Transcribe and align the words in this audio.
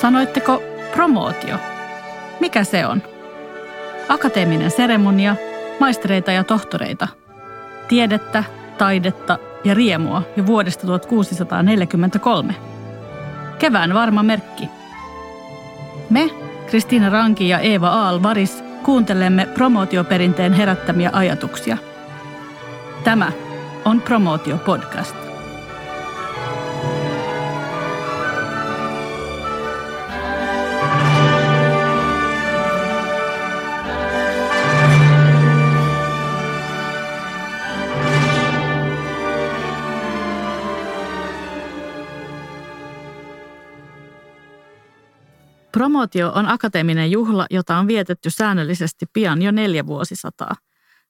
Sanoitteko 0.00 0.62
promootio? 0.92 1.56
Mikä 2.40 2.64
se 2.64 2.86
on? 2.86 3.02
Akateeminen 4.08 4.70
seremonia, 4.70 5.36
maistereita 5.80 6.32
ja 6.32 6.44
tohtoreita. 6.44 7.08
Tiedettä, 7.88 8.44
taidetta 8.78 9.38
ja 9.64 9.74
riemua 9.74 10.22
jo 10.36 10.46
vuodesta 10.46 10.86
1643. 10.86 12.54
Kevään 13.58 13.94
varma 13.94 14.22
merkki. 14.22 14.68
Me, 16.10 16.30
Kristiina 16.66 17.10
Ranki 17.10 17.48
ja 17.48 17.58
Eeva 17.58 17.88
Aal-Varis, 17.88 18.64
kuuntelemme 18.82 19.46
promootioperinteen 19.46 20.52
herättämiä 20.52 21.10
ajatuksia. 21.12 21.78
Tämä 23.04 23.32
on 23.84 24.02
Promootio 24.02 24.58
Podcast. 24.58 25.29
Promootio 45.80 46.32
on 46.34 46.48
akateeminen 46.48 47.10
juhla, 47.10 47.46
jota 47.50 47.78
on 47.78 47.86
vietetty 47.86 48.30
säännöllisesti 48.30 49.06
pian 49.12 49.42
jo 49.42 49.50
neljä 49.50 49.86
vuosisataa. 49.86 50.54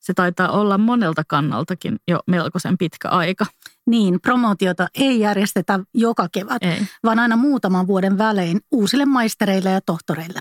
Se 0.01 0.15
taitaa 0.15 0.48
olla 0.48 0.79
monelta 0.79 1.23
kannaltakin 1.29 1.96
jo 2.09 2.20
melkoisen 2.27 2.79
pitkä 2.79 3.09
aika. 3.09 3.46
Niin, 3.87 4.21
promootiota 4.21 4.88
ei 4.95 5.21
järjestetä 5.21 5.80
joka 5.95 6.29
kevät, 6.32 6.63
ei. 6.63 6.87
vaan 7.04 7.18
aina 7.18 7.37
muutaman 7.37 7.87
vuoden 7.87 8.18
välein 8.18 8.60
uusille 8.71 9.04
maistereille 9.04 9.71
ja 9.71 9.80
tohtoreille. 9.80 10.41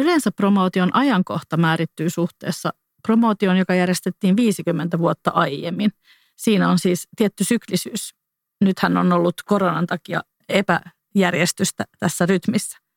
Yleensä 0.00 0.30
promootion 0.32 0.96
ajankohta 0.96 1.56
määrittyy 1.56 2.10
suhteessa 2.10 2.70
promootion, 3.02 3.56
joka 3.56 3.74
järjestettiin 3.74 4.36
50 4.36 4.98
vuotta 4.98 5.30
aiemmin. 5.30 5.90
Siinä 6.36 6.68
on 6.68 6.78
siis 6.78 7.08
tietty 7.16 7.44
syklisyys. 7.44 8.14
Nythän 8.60 8.96
on 8.96 9.12
ollut 9.12 9.42
koronan 9.44 9.86
takia 9.86 10.20
epäjärjestystä 10.48 11.84
tässä 11.98 12.26
rytmissä. 12.26 12.87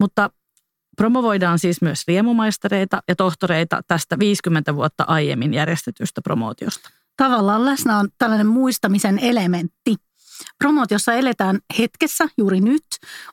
Mutta 0.00 0.30
promovoidaan 0.96 1.58
siis 1.58 1.82
myös 1.82 2.02
riemumaistereita 2.08 3.02
ja 3.08 3.16
tohtoreita 3.16 3.80
tästä 3.86 4.18
50 4.18 4.74
vuotta 4.74 5.04
aiemmin 5.06 5.54
järjestetystä 5.54 6.22
promootiosta. 6.22 6.90
Tavallaan 7.16 7.64
läsnä 7.64 7.98
on 7.98 8.08
tällainen 8.18 8.46
muistamisen 8.46 9.18
elementti. 9.18 9.94
Promootiossa 10.58 11.12
eletään 11.12 11.58
hetkessä 11.78 12.28
juuri 12.38 12.60
nyt, 12.60 12.84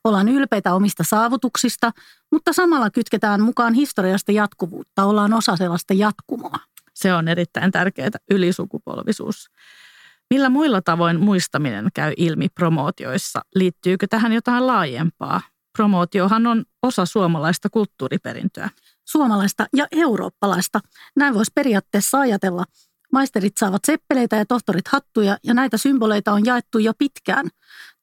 ollaan 0.03 0.29
ylpeitä 0.29 0.73
omista 0.73 1.03
saavutuksista, 1.03 1.91
mutta 2.31 2.53
samalla 2.53 2.89
kytketään 2.89 3.41
mukaan 3.41 3.73
historiasta 3.73 4.31
jatkuvuutta, 4.31 5.05
ollaan 5.05 5.33
osa 5.33 5.55
sellaista 5.55 5.93
jatkumoa. 5.93 6.59
Se 6.93 7.13
on 7.13 7.27
erittäin 7.27 7.71
tärkeää, 7.71 8.09
ylisukupolvisuus. 8.31 9.49
Millä 10.29 10.49
muilla 10.49 10.81
tavoin 10.81 11.19
muistaminen 11.19 11.89
käy 11.93 12.13
ilmi 12.17 12.49
promootioissa? 12.49 13.41
Liittyykö 13.55 14.07
tähän 14.09 14.33
jotain 14.33 14.67
laajempaa? 14.67 15.41
Promootiohan 15.77 16.47
on 16.47 16.65
osa 16.83 17.05
suomalaista 17.05 17.69
kulttuuriperintöä. 17.69 18.69
Suomalaista 19.05 19.67
ja 19.75 19.87
eurooppalaista. 19.91 20.79
Näin 21.15 21.33
voisi 21.33 21.51
periaatteessa 21.55 22.19
ajatella. 22.19 22.63
Maisterit 23.11 23.57
saavat 23.57 23.81
seppeleitä 23.85 24.35
ja 24.35 24.45
tohtorit 24.45 24.87
hattuja 24.87 25.37
ja 25.43 25.53
näitä 25.53 25.77
symboleita 25.77 26.33
on 26.33 26.45
jaettu 26.45 26.79
jo 26.79 26.93
pitkään. 26.97 27.49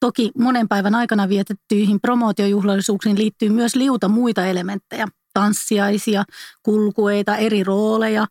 Toki 0.00 0.30
monen 0.38 0.68
päivän 0.68 0.94
aikana 0.94 1.28
vietettyihin 1.28 2.00
promootiojuhlallisuuksiin 2.00 3.18
liittyy 3.18 3.48
myös 3.48 3.74
liuta 3.74 4.08
muita 4.08 4.46
elementtejä. 4.46 5.08
Tanssiaisia, 5.34 6.24
kulkueita, 6.62 7.36
eri 7.36 7.64
rooleja. 7.64 8.26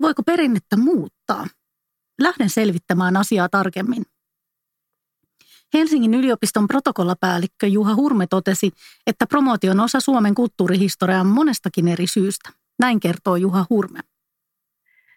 Voiko 0.00 0.22
perinnettä 0.22 0.76
muuttaa? 0.76 1.46
Lähden 2.20 2.50
selvittämään 2.50 3.16
asiaa 3.16 3.48
tarkemmin. 3.48 4.04
Helsingin 5.74 6.14
yliopiston 6.14 6.68
protokollapäällikkö 6.68 7.66
Juha 7.66 7.94
Hurme 7.94 8.26
totesi, 8.30 8.70
että 9.06 9.26
promootio 9.26 9.70
on 9.70 9.80
osa 9.80 10.00
Suomen 10.00 10.34
kulttuurihistoriaa 10.34 11.24
monestakin 11.24 11.88
eri 11.88 12.06
syystä. 12.06 12.50
Näin 12.78 13.00
kertoo 13.00 13.36
Juha 13.36 13.64
Hurme. 13.70 14.00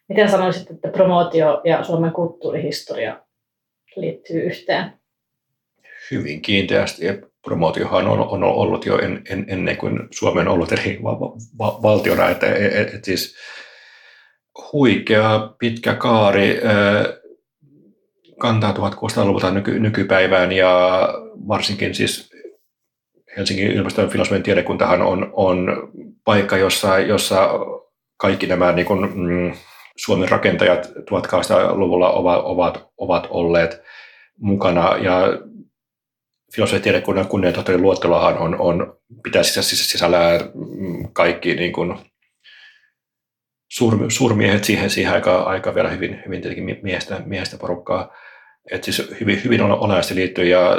Miten 0.10 0.32
sanoisit, 0.32 0.72
että 0.72 0.90
promootio 0.90 1.62
ja 1.66 1.84
Suomen 1.84 2.12
kulttuurihistoria 2.12 3.20
liittyy 3.96 4.42
yhteen? 4.42 4.94
Hyvin 6.12 6.42
kiinteästi. 6.42 7.06
Promootiohan 7.46 8.08
on, 8.08 8.20
on 8.20 8.44
ollut 8.44 8.86
jo 8.86 9.00
en, 9.00 9.22
en, 9.30 9.46
ennen 9.48 9.78
kuin 9.78 10.00
Suomen 10.12 10.48
on 10.48 10.54
ollut 10.54 10.72
eri 10.72 11.00
va, 11.04 11.20
va, 11.60 11.80
valtiona. 11.82 12.30
Että, 12.30 12.56
et, 12.56 12.94
et 12.94 13.04
siis 13.04 13.36
huikea 14.74 15.54
pitkä 15.60 15.96
kaari 15.96 16.62
kantaa 18.40 18.72
1600-luvulta 18.72 19.52
nyky, 19.52 19.80
nykypäivään 19.80 20.52
ja 20.52 21.10
varsinkin 21.48 21.96
siis 21.96 22.32
Helsingin 23.38 23.68
yliopiston 23.68 24.10
filosofian 24.10 24.44
tiedekuntahan 24.44 25.02
on, 25.02 25.30
on 25.34 25.90
paikka, 26.24 26.58
jossa, 26.58 27.00
jossa 27.00 27.50
kaikki 28.18 28.48
nämä 28.48 28.72
niin 28.72 28.86
kuin, 28.86 29.16
mm, 29.16 29.54
Suomen 29.98 30.30
rakentajat 30.30 30.86
1800-luvulla 30.86 32.12
ovat, 32.12 32.42
ovat, 32.44 32.90
ovat 32.98 33.28
olleet 33.30 33.82
mukana 34.40 34.98
ja 34.98 35.28
filosofian 36.56 36.84
tiedekunnan 36.84 37.28
kunniantohtorin 37.28 37.82
luottelohan 37.82 38.38
on, 38.38 38.60
on 38.60 38.98
pitää 39.24 39.44
sisällään 39.44 40.40
kaikki 41.14 41.56
niin 41.56 41.74
kuin, 41.74 41.96
suur, 43.68 44.12
suurmiehet 44.12 44.64
siihen, 44.64 44.90
siihen 44.90 45.14
aika, 45.14 45.44
aika 45.44 45.76
vielä 45.76 45.90
hyvin, 45.90 46.22
hyvin 46.26 46.42
tietenkin 46.42 46.80
miestä, 46.84 47.22
miestä 47.26 47.58
porukkaa. 47.58 48.14
Et 48.72 48.84
siis 48.84 49.12
hyvin, 49.20 49.44
hyvin 49.44 49.62
olennaisesti 49.62 50.16
liittyy 50.16 50.46
ja 50.46 50.76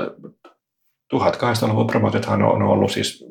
1800-luvun 1.15 1.87
promootithan 1.87 2.43
on 2.43 2.63
ollut 2.63 2.93
siis 2.93 3.25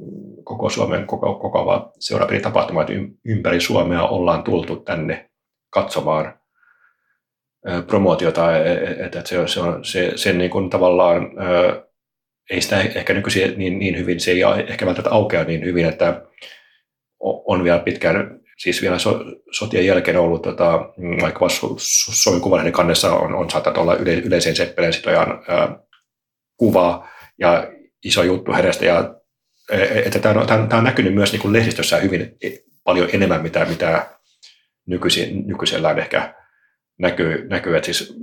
koko 0.44 0.70
Suomen 0.70 1.08
koko, 1.08 1.36
koko 1.36 1.92
seuraavia 2.00 2.42
tapahtumat 2.42 2.88
ympäri 3.26 3.62
Suomea 3.62 4.04
ollaan 4.04 4.44
tultu 4.44 4.76
tänne 4.76 5.30
katsomaan 5.70 6.40
promootiota, 7.88 8.58
että 9.06 9.20
et 9.20 9.28
se, 9.28 9.48
se, 9.48 9.60
on, 9.60 9.86
se, 9.86 10.12
sen 10.16 10.38
niin 10.38 10.50
kuin 10.50 10.70
tavallaan 10.70 11.30
ei 12.50 12.62
sitä 12.62 12.80
ehkä 12.80 13.14
nykyisin 13.14 13.54
niin, 13.58 13.80
niin 13.80 13.98
hyvin, 13.98 14.20
se 14.20 14.32
ei 14.32 14.42
ehkä 14.68 14.86
välttämättä 14.86 15.16
aukea 15.16 15.44
niin 15.44 15.66
hyvin, 15.66 15.86
että 15.86 16.26
on 17.20 17.64
vielä 17.64 17.80
pitkään 17.80 18.40
siis 18.58 18.82
vielä 18.82 19.00
so, 19.00 19.20
sotien 19.52 19.86
jälkeen 19.86 20.18
ollut 20.18 20.42
tota, 20.42 20.94
mm, 20.98 21.22
vaikka 21.22 21.48
Suomen 21.78 22.42
Kuvalehden 22.42 22.74
kannessa 22.74 23.14
on, 23.14 23.36
on 23.36 23.50
saattanut 23.50 23.78
olla 23.78 23.96
yle, 23.96 24.14
yleisen 24.14 24.56
seppeleen 24.56 24.94
sitojan 24.94 25.44
ää, 25.48 25.80
kuva 26.58 27.10
ja 27.40 27.72
iso 28.04 28.24
juttu 28.24 28.52
hänestä. 28.52 28.86
Ja, 28.86 29.16
e, 29.72 29.82
e, 29.82 30.00
että 30.00 30.20
tämä, 30.20 30.42
on, 30.42 30.48
tämä 30.48 30.78
on 30.78 30.84
näkynyt 30.84 31.14
myös 31.14 31.32
niin 31.32 31.42
kuin 31.42 31.54
lehdistössä 31.54 31.98
hyvin 31.98 32.38
e, 32.44 32.50
paljon 32.84 33.10
enemmän, 33.14 33.42
mitä, 33.42 33.66
mitä 33.66 34.10
nykyisin, 34.88 35.48
nykyisellään 35.48 36.00
ehkä 36.00 36.36
näkyy. 36.98 37.48
näkyy 37.48 37.78
että 37.78 37.86
siis, 37.86 38.14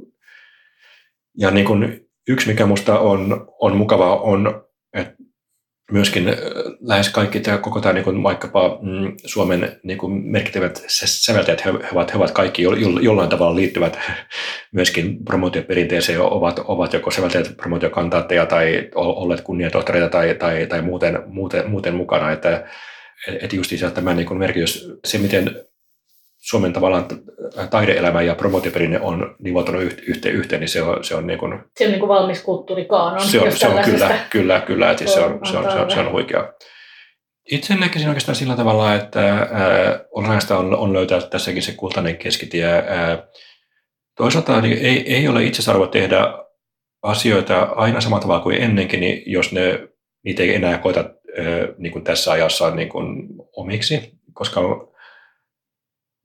ja 1.39 1.51
niin 1.51 1.67
kuin 1.67 2.09
yksi, 2.29 2.49
mikä 2.49 2.67
minusta 2.67 2.99
on, 2.99 3.47
on 3.61 3.77
mukavaa, 3.77 4.21
on, 4.21 4.65
että 4.95 5.15
myöskin 5.93 6.29
äh, 6.29 6.35
lähes 6.81 7.09
kaikki 7.09 7.41
tämä, 7.41 7.59
koko 7.59 7.81
tämä 7.81 7.93
niin 7.93 8.05
kuin 8.05 8.23
vaikkapa 8.23 8.79
mm, 8.83 9.13
Suomen 9.25 9.81
niin 9.83 9.99
kuin 9.99 10.13
merkittävät 10.13 10.85
säveltäjät, 10.89 11.65
he, 11.65 11.71
ovat, 11.93 12.13
he 12.13 12.17
ovat 12.19 12.31
kaikki 12.31 12.63
jo, 12.63 12.73
jollain 13.01 13.29
tavalla 13.29 13.57
liittyvät 13.57 13.99
myöskin 14.73 15.25
promotioperinteeseen, 15.25 16.21
ovat, 16.21 16.59
ovat 16.59 16.93
joko 16.93 17.11
säveltäjät, 17.11 17.57
promotiokantaatteja 17.57 18.47
tai 18.47 18.89
olleet 18.95 19.41
kunniatohtoreita 19.41 20.09
tai, 20.09 20.35
tai, 20.35 20.67
tai 20.67 20.83
muuten, 20.83 21.19
muuten, 21.27 21.71
muuten 21.71 21.95
mukana. 21.95 22.33
Että, 22.33 22.69
että 23.41 23.57
just 23.57 23.73
tämä 23.95 24.15
niin 24.15 24.27
kuin 24.27 24.39
merkitys, 24.39 24.91
se 25.05 25.19
miten 25.19 25.51
Suomen 26.43 26.73
tavallaan 26.73 27.07
taideelämä 27.71 28.23
ja 28.23 28.35
promotioperinne 28.35 29.01
on 29.01 29.37
nivoutunut 29.39 29.83
yhteen, 29.83 30.35
yhteen, 30.35 30.61
niin 30.61 30.69
se 30.69 30.83
on, 30.83 31.05
se 31.05 31.15
on, 31.15 31.27
niin 31.27 31.39
kuin, 31.39 31.61
se 31.77 31.85
on 31.85 31.91
niin 31.91 32.01
kuin 32.01 32.09
valmis 32.09 32.43
kulttuurikaanon. 32.43 33.21
Se 33.21 33.41
on, 33.41 33.53
se 33.53 33.69
on 33.69 33.85
kyllä, 33.85 34.19
kyllä, 34.31 34.61
kyllä 34.61 34.91
että 34.91 35.07
se, 35.07 35.21
on, 35.21 35.41
se, 35.47 35.57
on, 35.57 35.73
se, 35.73 35.79
on, 35.79 35.91
se 35.91 36.01
on 36.01 36.13
huikea. 36.13 36.53
Itse 37.51 37.75
näkisin 37.75 38.09
oikeastaan 38.09 38.37
sillä 38.37 38.57
tavalla, 38.57 38.95
että 38.95 39.33
äh, 39.33 39.49
olennaista 40.11 40.59
on, 40.59 40.77
on 40.77 40.93
löytää 40.93 41.21
tässäkin 41.21 41.63
se 41.63 41.73
kultainen 41.73 42.17
keskitie. 42.17 42.79
Äh, 42.79 43.19
toisaalta 44.17 44.61
niin 44.61 44.79
ei, 44.79 45.15
ei 45.15 45.29
ole 45.29 45.45
itsesarvo 45.45 45.87
tehdä 45.87 46.35
asioita 47.03 47.63
aina 47.63 48.01
samalla 48.01 48.23
tavalla 48.23 48.43
kuin 48.43 48.63
ennenkin, 48.63 49.01
niin 49.01 49.23
jos 49.27 49.53
ne, 49.53 49.89
niitä 50.25 50.43
ei 50.43 50.55
enää 50.55 50.79
koeta 50.79 51.01
äh, 51.01 51.47
niin 51.79 51.93
kuin 51.93 52.05
tässä 52.05 52.33
ajassa 52.33 52.75
niin 52.75 52.89
kuin 52.89 53.27
omiksi, 53.57 54.13
koska 54.33 54.92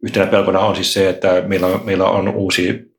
Yhtenä 0.03 0.25
pelkona 0.25 0.59
on 0.59 0.75
siis 0.75 0.93
se, 0.93 1.09
että 1.09 1.41
meillä 1.41 1.67
on, 1.67 1.85
meillä 1.85 2.05
on 2.05 2.29
uusi 2.29 2.95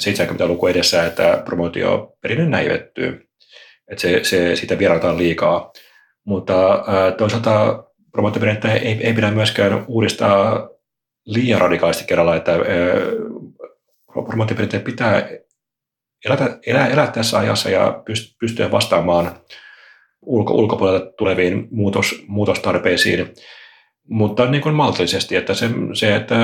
70-luku 0.00 0.66
edessä, 0.66 1.06
että 1.06 1.42
promootio 1.44 2.16
perinne 2.20 2.46
näivettyy. 2.46 3.28
että 3.90 4.02
se, 4.02 4.24
se, 4.24 4.56
sitä 4.56 4.78
vierataan 4.78 5.18
liikaa. 5.18 5.72
Mutta 6.24 6.84
toisaalta 7.18 7.84
promoottiperinnettä 8.12 8.72
ei, 8.72 9.06
ei 9.06 9.12
pidä 9.12 9.30
myöskään 9.30 9.84
uudistaa 9.88 10.68
liian 11.26 11.60
radikaalisti 11.60 12.04
kerralla, 12.04 12.36
että 12.36 12.52
promoottiperinteet 14.26 14.84
pitää 14.84 15.28
elää, 16.24 16.58
elää, 16.66 16.86
elää 16.86 17.06
tässä 17.06 17.38
ajassa 17.38 17.70
ja 17.70 18.02
pystyä 18.40 18.70
vastaamaan 18.70 19.40
ulko, 20.22 20.54
ulkopuolelta 20.54 21.12
tuleviin 21.18 21.68
muutos, 21.70 22.24
muutostarpeisiin, 22.26 23.34
mutta 24.08 24.50
niin 24.50 24.62
kuin 24.62 24.74
maltillisesti, 24.74 25.36
että 25.36 25.54
se, 25.54 25.70
se 25.94 26.16
että 26.16 26.34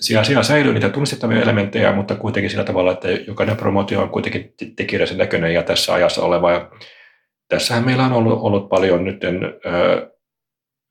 siellä, 0.00 0.24
siellä 0.24 0.42
säilyy 0.42 0.72
niitä 0.72 0.88
tunnistettavia 0.88 1.42
elementtejä, 1.42 1.92
mutta 1.92 2.14
kuitenkin 2.14 2.50
sillä 2.50 2.64
tavalla, 2.64 2.92
että 2.92 3.08
jokainen 3.10 3.56
promootio 3.56 4.02
on 4.02 4.10
kuitenkin 4.10 4.54
tekijäisen 4.76 5.18
näköinen 5.18 5.54
ja 5.54 5.62
tässä 5.62 5.94
ajassa 5.94 6.24
oleva. 6.24 6.52
Ja 6.52 6.70
tässähän 7.48 7.84
meillä 7.84 8.04
on 8.04 8.12
ollut, 8.12 8.38
ollut 8.42 8.68
paljon 8.68 9.04
nyt 9.04 9.20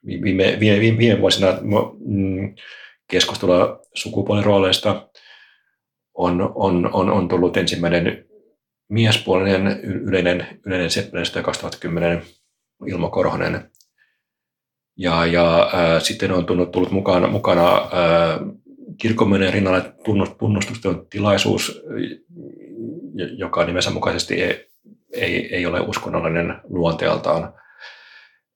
viime, 0.03 0.57
viime, 0.59 0.97
viime 0.97 1.21
vuosina 1.21 1.47
mm, 2.05 2.55
keskustelua 3.11 3.81
sukupuolirooleista. 3.93 5.09
On, 6.13 6.51
on, 6.55 6.93
on, 6.93 7.11
on 7.11 7.27
tullut 7.27 7.57
ensimmäinen 7.57 8.25
miespuolinen 8.89 9.79
yleinen, 9.83 10.59
yleinen 10.65 10.89
seppelistö 10.89 11.43
2010 11.43 12.21
Ilmo 12.87 13.09
Korhonen. 13.09 13.71
Ja, 15.01 15.25
ja 15.25 15.71
äh, 15.73 16.01
sitten 16.01 16.31
on 16.31 16.45
tullut, 16.45 16.71
tullut 16.71 16.91
mukana, 16.91 17.27
mukana 17.27 17.75
äh, 17.75 18.39
kirkonmenen 18.97 19.53
rinnalle 19.53 19.93
tunnustusten 20.39 21.01
tilaisuus, 21.09 21.81
joka 23.37 23.65
nimensä 23.65 23.91
mukaisesti 23.91 24.41
ei, 24.41 24.67
ei, 25.13 25.55
ei 25.55 25.65
ole 25.65 25.79
uskonnollinen 25.79 26.55
luonteeltaan. 26.63 27.53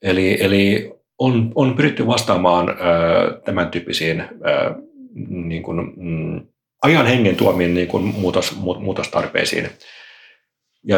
Eli, 0.01 0.37
eli 0.41 0.93
on, 1.19 1.51
on 1.55 1.75
pyritty 1.75 2.07
vastaamaan 2.07 2.69
äh, 2.69 2.75
tämän 3.45 3.71
tyyppisiin 3.71 4.19
äh, 4.21 4.27
niin 5.25 5.63
kuin, 5.63 5.93
mm, 5.95 6.47
ajan 6.81 7.05
hengen 7.05 7.35
tuomiin 7.35 7.73
niin 7.73 7.87
kuin 7.87 8.03
muutos, 8.03 8.55
muutostarpeisiin. 8.79 9.69
Ja 10.83 10.97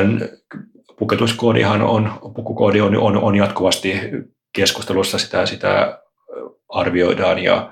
puketuskoodihan 0.99 1.81
on, 1.81 2.11
on, 2.21 2.97
on, 2.97 3.17
on 3.17 3.35
jatkuvasti 3.35 3.93
keskustelussa, 4.53 5.17
sitä, 5.17 5.45
sitä 5.45 6.01
arvioidaan. 6.69 7.39
Ja 7.39 7.71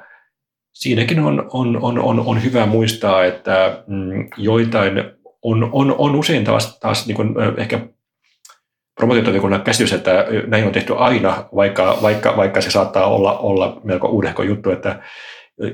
siinäkin 0.74 1.20
on, 1.20 1.50
on, 1.54 1.84
on, 1.84 2.00
on, 2.00 2.20
on 2.20 2.44
hyvä 2.44 2.66
muistaa, 2.66 3.26
että 3.26 3.84
mm, 3.88 4.30
joitain 4.38 5.04
on, 5.42 5.70
on, 5.72 5.96
on 5.98 6.16
usein 6.16 6.44
taas, 6.44 6.80
taas 6.80 7.08
niin 7.08 7.16
kuin, 7.16 7.36
ehkä 7.58 7.80
promootiotoimikunnan 8.96 9.62
käsitys, 9.62 9.94
että 9.94 10.26
näin 10.48 10.66
on 10.66 10.72
tehty 10.72 10.94
aina, 10.98 11.46
vaikka, 11.56 11.98
vaikka, 12.02 12.38
vaikka 12.38 12.62
se 12.62 12.72
saattaa 12.72 13.08
olla, 13.08 13.38
olla 13.38 13.82
melko 13.84 14.08
uudehko 14.08 14.44
juttu, 14.44 14.72
että 14.72 15.02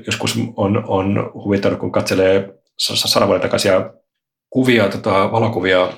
joskus 0.06 0.38
on, 0.56 0.84
on 0.86 1.30
huvittanut, 1.34 1.78
kun 1.78 1.92
katselee 1.92 2.54
sadan 2.78 3.28
vuoden 3.28 3.42
takaisia 3.42 3.90
kuvia, 4.52 4.88
tota, 4.88 5.32
valokuvia 5.32 5.92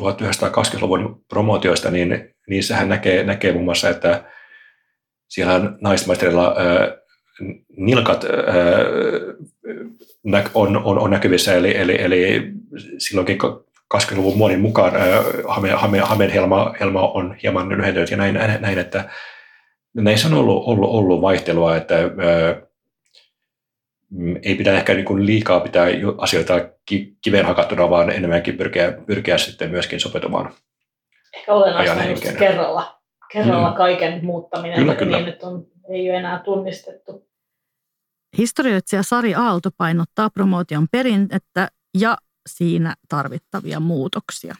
1920-luvun 0.00 1.00
mm, 1.00 1.14
promootioista, 1.28 1.90
niin 1.90 2.34
niissähän 2.48 2.88
näkee, 2.88 3.24
näkee 3.24 3.52
muun 3.52 3.64
muassa, 3.64 3.88
että 3.88 4.24
siellä 5.28 5.72
naismaisterilla 5.80 6.56
nilkat 7.76 8.24
on, 10.54 10.76
on, 10.76 10.98
on 10.98 11.10
näkyvissä, 11.10 11.54
eli, 11.54 11.76
eli, 11.76 12.02
eli 12.02 12.52
silloinkin 12.98 13.38
20-luvun 13.94 14.38
muodin 14.38 14.60
mukaan 14.60 14.92
hame, 15.46 15.70
hame, 15.70 15.98
hameen 15.98 16.30
helma, 16.30 16.74
helma 16.80 17.08
on 17.08 17.36
hieman 17.42 17.68
lyhentynyt 17.68 18.10
ja 18.10 18.16
näin, 18.16 18.34
näin 18.60 18.78
että 18.78 19.10
näissä 19.94 20.28
on 20.28 20.34
ollut, 20.34 20.62
ollut, 20.66 20.90
ollut 20.90 21.20
vaihtelua, 21.20 21.76
että 21.76 21.94
mm, 21.94 22.67
ei 24.42 24.54
pidä 24.54 24.72
ehkä 24.72 24.94
niin 24.94 25.04
kuin 25.04 25.26
liikaa 25.26 25.60
pitää 25.60 25.86
asioita 26.18 26.54
kiveen 27.22 27.46
hakattuna, 27.46 27.90
vaan 27.90 28.10
enemmänkin 28.10 28.56
pyrkiä, 28.56 28.92
pyrkiä 29.06 29.38
sitten 29.38 29.70
myöskin 29.70 30.00
sopeutumaan 30.00 30.52
Ehkä 31.34 31.54
olennaista 31.54 32.30
on 32.30 32.36
kerralla, 32.38 33.00
kerralla 33.32 33.70
mm. 33.70 33.76
kaiken 33.76 34.24
muuttaminen, 34.24 34.78
kyllä, 34.78 34.94
kyllä. 34.94 35.16
niin 35.16 35.26
nyt 35.26 35.42
on, 35.42 35.66
ei 35.88 36.10
ole 36.10 36.18
enää 36.18 36.38
tunnistettu. 36.38 37.28
Historioitsija 38.38 39.02
Sari 39.02 39.34
Aalto 39.34 39.70
painottaa 39.76 40.30
promootion 40.30 40.86
perinnettä 40.92 41.68
ja 41.98 42.16
siinä 42.48 42.94
tarvittavia 43.08 43.80
muutoksia. 43.80 44.54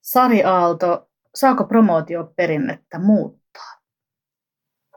Sari 0.00 0.44
Aalto, 0.44 1.10
saako 1.34 1.64
promootioperinnettä 1.64 2.98
muuttaa? 2.98 3.80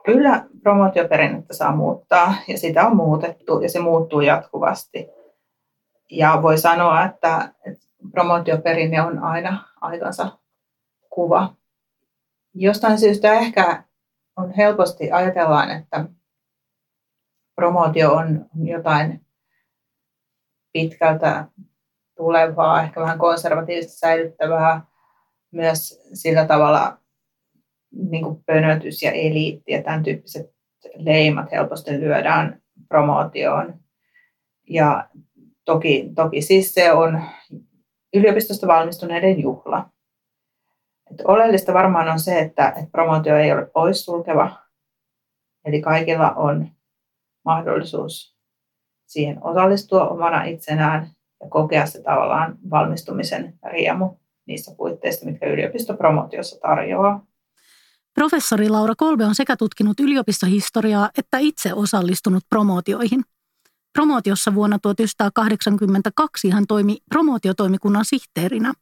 Kyllä 0.05 0.45
promootioperinnettä 0.63 1.53
saa 1.53 1.75
muuttaa 1.75 2.33
ja 2.47 2.57
sitä 2.57 2.87
on 2.87 2.95
muutettu 2.95 3.59
ja 3.59 3.69
se 3.69 3.79
muuttuu 3.79 4.21
jatkuvasti. 4.21 5.07
Ja 6.11 6.39
voi 6.41 6.57
sanoa, 6.57 7.05
että, 7.05 7.53
promootioperinne 8.11 9.01
on 9.01 9.19
aina 9.19 9.67
aikansa 9.81 10.37
kuva. 11.09 11.55
Jostain 12.53 12.99
syystä 12.99 13.33
ehkä 13.33 13.83
on 14.35 14.51
helposti 14.51 15.11
ajatellaan, 15.11 15.71
että 15.71 16.05
promootio 17.55 18.13
on 18.13 18.45
jotain 18.63 19.25
pitkältä 20.73 21.45
tulevaa, 22.17 22.83
ehkä 22.83 23.01
vähän 23.01 23.19
konservatiivisesti 23.19 23.97
säilyttävää, 23.97 24.81
myös 25.51 26.09
sillä 26.13 26.45
tavalla 26.45 26.97
niin 27.93 28.23
kuin 28.23 28.43
pönötys 28.45 29.03
ja 29.03 29.11
eliitti 29.11 29.71
ja 29.71 29.83
tämän 29.83 30.03
tyyppiset 30.03 30.53
leimat 30.95 31.51
helposti 31.51 31.99
lyödään 31.99 32.61
promootioon. 32.87 33.79
Ja 34.69 35.09
toki, 35.65 36.09
toki 36.15 36.41
siis 36.41 36.73
se 36.73 36.91
on 36.91 37.21
yliopistosta 38.13 38.67
valmistuneiden 38.67 39.41
juhla. 39.41 39.89
Et 41.11 41.21
oleellista 41.25 41.73
varmaan 41.73 42.09
on 42.09 42.19
se, 42.19 42.39
että, 42.39 42.67
että 42.69 42.91
promootio 42.91 43.37
ei 43.37 43.51
ole 43.51 43.65
poissulkeva, 43.65 44.59
eli 45.65 45.81
kaikilla 45.81 46.31
on 46.31 46.67
mahdollisuus 47.45 48.37
siihen 49.07 49.43
osallistua 49.43 50.07
omana 50.09 50.43
itsenään 50.43 51.07
ja 51.43 51.49
kokea 51.49 51.85
se 51.85 52.01
tavallaan 52.01 52.57
valmistumisen 52.69 53.53
riemu 53.71 54.17
niissä 54.45 54.75
puitteissa, 54.77 55.25
mitkä 55.25 55.45
yliopistopromootiossa 55.45 56.59
tarjoaa. 56.59 57.25
Professori 58.13 58.69
Laura 58.69 58.93
Kolbe 58.97 59.25
on 59.25 59.35
sekä 59.35 59.57
tutkinut 59.57 59.99
yliopistohistoriaa 59.99 61.09
että 61.17 61.37
itse 61.37 61.73
osallistunut 61.73 62.43
promootioihin. 62.49 63.21
Promootiossa 63.93 64.55
vuonna 64.55 64.79
1982 64.79 66.49
hän 66.49 66.67
toimi 66.67 66.97
promootiotoimikunnan 67.09 68.05
sihteerinä 68.05 68.73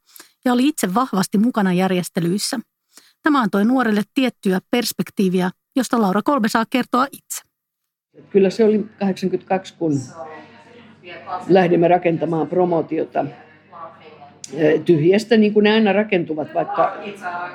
ja 0.44 0.52
oli 0.52 0.68
itse 0.68 0.94
vahvasti 0.94 1.38
mukana 1.38 1.72
järjestelyissä. 1.72 2.58
Tämä 3.22 3.40
antoi 3.40 3.64
nuorelle 3.64 4.02
tiettyä 4.14 4.60
perspektiiviä, 4.70 5.50
josta 5.76 6.00
Laura 6.00 6.22
Kolbe 6.22 6.48
saa 6.48 6.64
kertoa 6.70 7.06
itse. 7.12 7.42
Kyllä 8.30 8.50
se 8.50 8.64
oli 8.64 8.86
82, 9.00 9.74
kun 9.78 10.00
lähdimme 11.48 11.88
rakentamaan 11.88 12.46
promootiota 12.46 13.24
tyhjästä, 14.84 15.36
niin 15.36 15.52
kuin 15.52 15.64
ne 15.64 15.72
aina 15.72 15.92
rakentuvat, 15.92 16.54
vaikka 16.54 16.96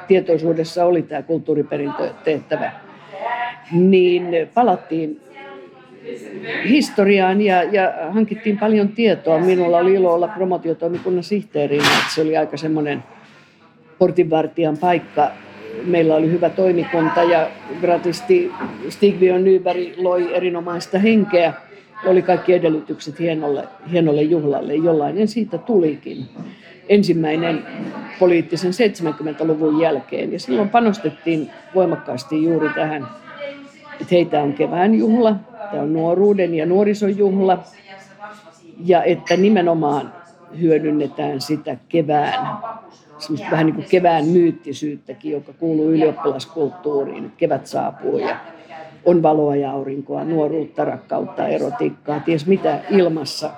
tietoisuudessa 0.07 0.85
oli 0.85 1.01
tämä 1.01 1.21
kulttuuriperintötehtävä. 1.21 2.71
Niin 3.71 4.27
palattiin 4.53 5.21
historiaan 6.69 7.41
ja, 7.41 7.63
ja 7.63 7.93
hankittiin 8.09 8.57
paljon 8.57 8.89
tietoa. 8.89 9.39
Minulla 9.39 9.77
oli 9.77 9.93
ilo 9.93 10.13
olla 10.13 10.27
promootiotoimikunnan 10.27 11.23
sihteerinä, 11.23 11.83
että 11.83 12.15
se 12.15 12.21
oli 12.21 12.37
aika 12.37 12.57
semmoinen 12.57 13.03
portinvartijan 13.99 14.77
paikka 14.77 15.31
meillä 15.85 16.15
oli 16.15 16.31
hyvä 16.31 16.49
toimikunta 16.49 17.23
ja 17.23 17.49
gratisti 17.81 18.51
Stigvion 18.89 19.43
Nyberg 19.43 19.97
loi 19.97 20.35
erinomaista 20.35 20.99
henkeä. 20.99 21.53
Oli 22.05 22.21
kaikki 22.21 22.53
edellytykset 22.53 23.19
hienolle, 23.19 23.63
hienolle 23.91 24.21
juhlalle, 24.21 24.75
jollainen 24.75 25.27
siitä 25.27 25.57
tulikin. 25.57 26.25
Ensimmäinen 26.89 27.63
poliittisen 28.20 28.72
70-luvun 28.72 29.82
jälkeen. 29.82 30.34
Ja 30.34 30.39
silloin 30.39 30.70
panostettiin 30.70 31.50
voimakkaasti 31.75 32.44
juuri 32.44 32.70
tähän, 32.70 33.08
että 34.01 34.08
heitä 34.12 34.41
on 34.41 34.53
kevään 34.53 34.96
juhla, 34.96 35.36
tämä 35.72 35.84
on 35.84 35.94
nuoruuden 35.94 36.56
ja 36.56 36.65
nuorisojuhla, 36.65 37.63
ja 38.86 39.03
että 39.03 39.38
nimenomaan 39.38 40.13
hyödynnetään 40.62 41.41
sitä 41.41 41.77
kevään 41.89 42.58
vähän 43.51 43.65
niin 43.65 43.75
kuin 43.75 43.88
kevään 43.89 44.25
myyttisyyttäkin, 44.25 45.32
joka 45.32 45.53
kuuluu 45.53 45.91
ylioppilaskulttuuriin. 45.91 47.32
Kevät 47.38 47.67
saapuu 47.67 48.17
ja 48.17 48.36
on 49.06 49.24
valoa 49.24 49.56
ja 49.56 49.72
aurinkoa, 49.72 50.24
nuoruutta, 50.24 50.86
rakkautta, 50.86 51.48
erotiikkaa, 51.48 52.20
ties 52.20 52.48
mitä 52.48 52.79
ilmassa. 52.89 53.51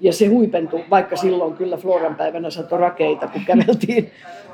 Ja 0.00 0.12
se 0.12 0.26
huipentui, 0.26 0.84
vaikka 0.90 1.16
silloin 1.16 1.56
kyllä 1.56 1.76
Floran 1.76 2.14
päivänä 2.14 2.50
sato 2.50 2.76
rakeita, 2.76 3.28
kun 3.28 3.44
käveltiin, 3.44 4.10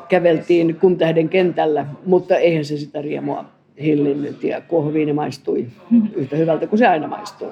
käveltiin 0.09 0.77
kumtähden 0.77 1.29
kentällä, 1.29 1.87
mutta 2.07 2.37
eihän 2.37 2.65
se 2.65 2.77
sitä 2.77 3.03
riemua 3.03 3.45
hillinnyt 3.83 4.45
ja 4.45 4.61
kuohuviini 4.61 5.13
maistui 5.13 5.67
yhtä 6.15 6.37
hyvältä 6.37 6.67
kuin 6.67 6.79
se 6.79 6.87
aina 6.87 7.09
maistuu. 7.09 7.51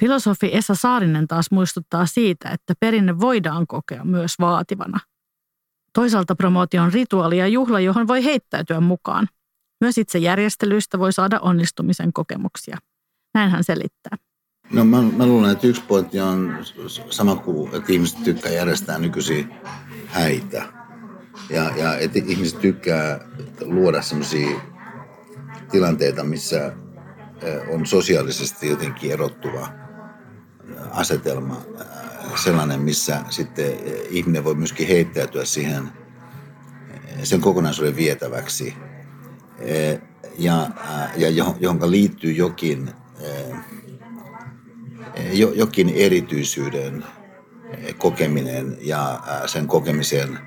Filosofi 0.00 0.50
Esa 0.52 0.74
Saarinen 0.74 1.28
taas 1.28 1.50
muistuttaa 1.50 2.06
siitä, 2.06 2.50
että 2.50 2.74
perinne 2.80 3.20
voidaan 3.20 3.66
kokea 3.66 4.04
myös 4.04 4.34
vaativana. 4.40 5.00
Toisaalta 5.94 6.36
promootio 6.36 6.82
on 6.82 6.92
rituaali 6.92 7.38
ja 7.38 7.46
juhla, 7.46 7.80
johon 7.80 8.08
voi 8.08 8.24
heittäytyä 8.24 8.80
mukaan. 8.80 9.28
Myös 9.80 9.98
itse 9.98 10.18
järjestelyistä 10.18 10.98
voi 10.98 11.12
saada 11.12 11.40
onnistumisen 11.40 12.12
kokemuksia. 12.12 12.76
Näin 13.34 13.50
hän 13.50 13.64
selittää. 13.64 14.16
No 14.80 14.84
mä, 14.84 15.02
mä 15.02 15.26
luulen, 15.26 15.50
että 15.50 15.66
yksi 15.66 15.82
pointti 15.88 16.20
on 16.20 16.58
sama 17.10 17.36
kuin, 17.36 17.74
että 17.74 17.92
ihmiset 17.92 18.24
tykkää 18.24 18.52
järjestää 18.52 18.98
nykyisiä 18.98 19.44
häitä. 20.06 20.62
Ja, 21.50 21.70
ja 21.76 21.98
että 21.98 22.18
ihmiset 22.26 22.60
tykkää 22.60 23.20
luoda 23.60 24.02
sellaisia 24.02 24.60
tilanteita, 25.70 26.24
missä 26.24 26.72
on 27.68 27.86
sosiaalisesti 27.86 28.68
jotenkin 28.68 29.12
erottuva 29.12 29.68
asetelma. 30.90 31.62
Sellainen, 32.44 32.80
missä 32.80 33.20
sitten 33.30 33.72
ihminen 34.10 34.44
voi 34.44 34.54
myöskin 34.54 34.88
heittäytyä 34.88 35.44
siihen 35.44 35.88
sen 37.22 37.40
kokonaisuuden 37.40 37.96
vietäväksi. 37.96 38.74
Ja, 40.38 40.70
ja 41.16 41.28
johon 41.60 41.90
liittyy 41.90 42.32
jokin 42.32 42.90
jokin 45.54 45.88
erityisyyden 45.88 47.04
kokeminen 47.98 48.76
ja 48.80 49.20
sen 49.46 49.66
kokemisen 49.66 50.38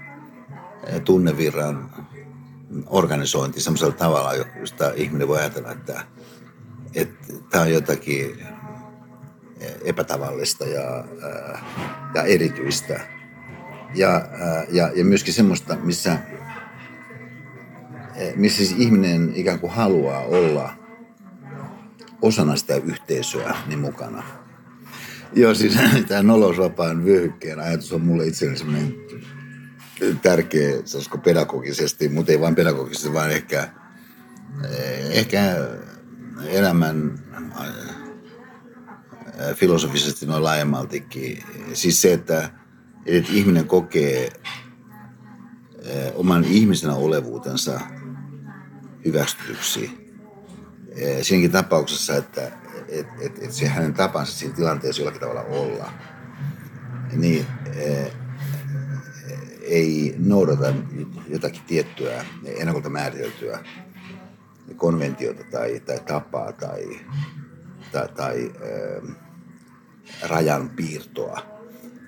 tunnevirran 1.05 1.89
organisointi 2.87 3.61
semmoisella 3.61 3.93
tavalla, 3.93 4.33
josta 4.59 4.91
ihminen 4.95 5.27
voi 5.27 5.39
ajatella, 5.39 5.71
että, 5.71 6.03
että 6.95 7.33
tämä 7.49 7.63
on 7.63 7.71
jotakin 7.71 8.47
epätavallista 9.83 10.65
ja, 10.65 11.05
ja 12.15 12.23
erityistä. 12.23 12.99
Ja, 13.95 14.27
ja, 14.71 14.91
ja 14.95 15.05
myöskin 15.05 15.33
semmoista, 15.33 15.75
missä, 15.75 16.17
missä 18.35 18.57
siis 18.57 18.75
ihminen 18.77 19.31
ikään 19.35 19.59
kuin 19.59 19.73
haluaa 19.73 20.19
olla 20.19 20.73
osana 22.21 22.55
sitä 22.55 22.75
yhteisöä 22.75 23.55
niin 23.67 23.79
mukana. 23.79 24.23
Joo, 25.35 25.55
siis 25.55 25.77
tämä 26.07 26.23
nolosvapaan 26.23 27.05
vyöhykkeen 27.05 27.59
ajatus 27.59 27.93
on 27.93 28.01
mulle 28.01 28.27
itselleni 28.27 28.57
semmoinen 28.57 28.95
tärkeä, 30.21 30.81
sanoisiko 30.85 31.17
pedagogisesti, 31.17 32.09
mutta 32.09 32.31
ei 32.31 32.39
vain 32.39 32.55
pedagogisesti, 32.55 33.13
vaan 33.13 33.31
ehkä, 33.31 33.69
eh, 34.63 35.09
ehkä 35.11 35.55
elämän 36.47 37.19
eh, 39.39 39.55
filosofisesti 39.55 40.25
noin 40.25 40.43
laajemmaltikin. 40.43 41.43
Siis 41.73 42.01
se, 42.01 42.13
että, 42.13 42.49
että 43.05 43.31
ihminen 43.33 43.67
kokee 43.67 44.31
eh, 45.81 46.11
oman 46.15 46.43
ihmisenä 46.43 46.95
olevuutensa 46.95 47.79
hyväksytyksi. 49.05 50.03
Siinäkin 51.21 51.51
tapauksessa, 51.51 52.15
että 52.15 52.51
et, 52.89 53.07
et, 53.21 53.43
et 53.43 53.51
se 53.51 53.67
hänen 53.67 53.93
tapansa 53.93 54.33
siinä 54.33 54.55
tilanteessa 54.55 55.01
jollakin 55.01 55.21
tavalla 55.21 55.41
olla, 55.41 55.91
niin 57.15 57.45
e, 57.75 58.11
ei 59.61 60.15
noudata 60.17 60.73
jotakin 61.27 61.61
tiettyä 61.67 62.25
ennakolta 62.45 62.89
määriteltyä 62.89 63.59
konventiota 64.75 65.43
tai, 65.51 65.79
tai 65.79 65.99
tapaa 65.99 66.51
tai, 66.51 66.99
tai, 67.91 68.07
tai 68.07 68.51
e, 68.61 69.01
rajan 70.27 70.69
piirtoa, 70.69 71.39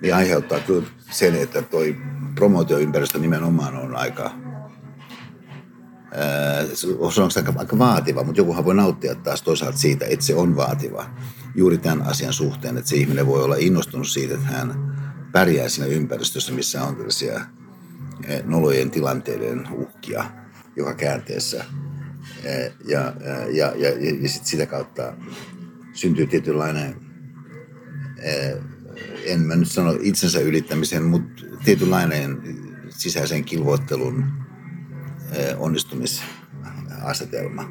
niin 0.02 0.14
aiheuttaa 0.14 0.60
kyllä 0.60 0.86
sen, 1.10 1.34
että 1.34 1.62
toi 1.62 1.96
promootioympäristö 2.34 3.18
nimenomaan 3.18 3.76
on 3.76 3.96
aika 3.96 4.30
se 6.74 7.20
on 7.20 7.30
aika, 7.36 7.52
aika 7.56 7.78
vaativa, 7.78 8.24
mutta 8.24 8.40
jokuhan 8.40 8.64
voi 8.64 8.74
nauttia 8.74 9.14
taas 9.14 9.42
toisaalta 9.42 9.78
siitä, 9.78 10.06
että 10.06 10.24
se 10.24 10.34
on 10.34 10.56
vaativa 10.56 11.10
juuri 11.54 11.78
tämän 11.78 12.02
asian 12.02 12.32
suhteen, 12.32 12.76
että 12.76 12.90
se 12.90 12.96
ihminen 12.96 13.26
voi 13.26 13.42
olla 13.42 13.56
innostunut 13.56 14.08
siitä, 14.08 14.34
että 14.34 14.46
hän 14.46 14.96
pärjää 15.32 15.68
siinä 15.68 15.86
ympäristössä, 15.86 16.52
missä 16.52 16.84
on 16.84 16.96
tällaisia 16.96 17.40
nolojen 18.44 18.90
tilanteiden 18.90 19.68
uhkia 19.72 20.24
joka 20.76 20.94
käänteessä. 20.94 21.64
Ja, 22.84 23.00
ja, 23.52 23.72
ja, 23.76 23.90
ja 24.22 24.28
sit 24.28 24.46
sitä 24.46 24.66
kautta 24.66 25.12
syntyy 25.92 26.26
tietynlainen, 26.26 26.96
en 29.24 29.40
mä 29.40 29.56
nyt 29.56 29.70
sano 29.70 29.98
itsensä 30.00 30.40
ylittämisen, 30.40 31.02
mutta 31.02 31.42
tietynlainen 31.64 32.42
sisäisen 32.88 33.44
kilvoittelun 33.44 34.45
onnistumisasetelma. 35.58 37.64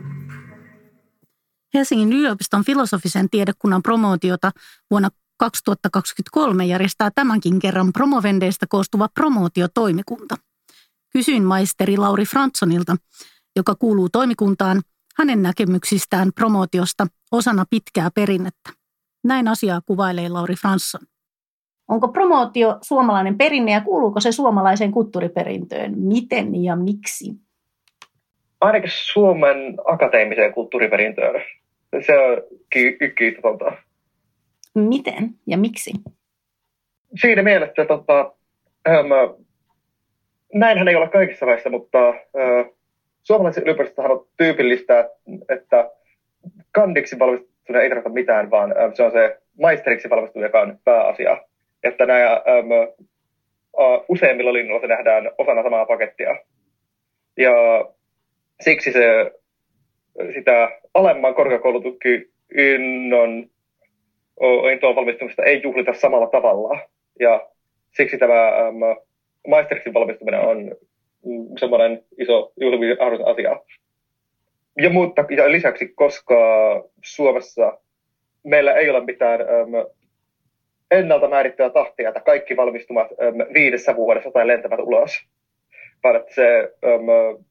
Helsingin 1.74 2.14
yliopiston 2.14 2.66
filosofisen 2.66 3.30
tiedekunnan 3.30 3.84
promootiota 3.84 4.52
vuonna 4.92 5.10
2023 5.38 6.66
järjestää 6.66 7.12
tämänkin 7.16 7.60
kerran 7.60 7.94
promovendeistä 7.94 8.66
koostuva 8.70 9.10
promootiotoimikunta. 9.14 10.36
Kysyin 11.14 11.44
maisteri 11.44 11.98
Lauri 11.98 12.26
Franssonilta, 12.26 12.96
joka 13.56 13.76
kuuluu 13.76 14.10
toimikuntaan, 14.10 14.82
hänen 15.18 15.42
näkemyksistään 15.42 16.32
promootiosta 16.36 17.08
osana 17.32 17.66
pitkää 17.70 18.12
perinnettä. 18.12 18.70
Näin 19.24 19.48
asiaa 19.48 19.82
kuvailee 19.86 20.30
Lauri 20.30 20.56
Fransson. 20.56 21.02
Onko 21.88 22.08
promootio 22.08 22.78
suomalainen 22.82 23.38
perinne 23.38 23.72
ja 23.72 23.82
kuuluuko 23.82 24.20
se 24.20 24.32
suomalaiseen 24.32 24.92
kulttuuriperintöön? 24.92 26.00
Miten 26.00 26.64
ja 26.64 26.76
miksi? 26.76 27.45
Ainakin 28.62 28.90
Suomen 28.94 29.76
akateemiseen 29.86 30.54
kulttuuriperintöön. 30.54 31.42
Se 32.06 32.18
on 32.20 32.44
kiitotonta. 33.18 33.72
Miten 34.76 35.30
ja 35.48 35.58
miksi? 35.58 35.92
Siinä 37.22 37.44
mielessä, 37.44 37.72
että 37.72 37.86
tota, 37.86 38.34
ähm, 38.88 39.12
näinhän 40.54 40.88
ei 40.88 40.96
ole 40.96 41.10
kaikissa 41.10 41.46
maissa, 41.46 41.70
mutta 41.70 42.10
äh, 42.10 42.72
suomalaisen 43.24 43.64
yliopistostahan 43.64 44.12
on 44.12 44.28
tyypillistä, 44.38 45.10
että 45.50 45.92
kandiksi 46.72 47.20
valmistuminen 47.20 47.84
ei 47.84 47.90
tarkoita 47.90 48.10
mitään, 48.10 48.52
vaan 48.52 48.72
äh, 48.72 48.94
se 48.94 49.04
on 49.04 49.12
se 49.12 49.38
maisteriksi 49.62 50.10
valmistuminen, 50.10 50.48
joka 50.48 50.62
on 50.62 50.80
pääasia. 50.84 51.42
Että 51.84 52.06
nämä 52.06 52.32
ähm, 52.32 52.72
uh, 53.78 54.06
useimmilla 54.10 54.54
linnuilla 54.54 54.82
se 54.82 54.88
nähdään 54.88 55.32
osana 55.38 55.64
samaa 55.64 55.86
pakettia. 55.86 56.36
Ja 57.38 57.52
siksi 58.62 58.92
se, 58.92 59.32
sitä 60.34 60.80
alemman 60.94 61.36
korkeakoulututkinnon 61.36 63.50
intoon 64.72 64.96
valmistumista 64.96 65.44
ei 65.44 65.62
juhlita 65.64 65.94
samalla 65.94 66.28
tavalla. 66.28 66.80
Ja 67.20 67.50
siksi 67.98 68.18
tämä 68.18 68.48
ähm, 68.48 68.78
maisteriksi 69.48 69.94
valmistuminen 69.94 70.40
on 70.40 70.76
mm, 71.26 71.48
semmoinen 71.60 72.04
iso 72.20 72.52
juhlimisen 72.60 72.98
asia. 73.26 73.60
Ja, 74.82 74.90
mutta, 74.90 75.26
ja 75.30 75.52
lisäksi, 75.52 75.88
koska 75.88 76.36
Suomessa 77.04 77.78
meillä 78.44 78.74
ei 78.74 78.90
ole 78.90 79.06
mitään 79.06 79.42
ähm, 79.42 79.74
ennalta 80.92 81.28
määrittyä 81.28 81.70
tahtia, 81.70 82.10
että 82.10 82.22
kaikki 82.22 82.58
valmistumat 82.58 83.08
ähm, 83.12 83.54
viidessä 83.54 83.96
vuodessa 83.96 84.32
tai 84.32 84.48
lentävät 84.48 84.80
ulos, 84.80 85.26
vaan 86.04 86.16
että 86.16 86.36
se 86.36 86.74
ähm, 86.86 87.45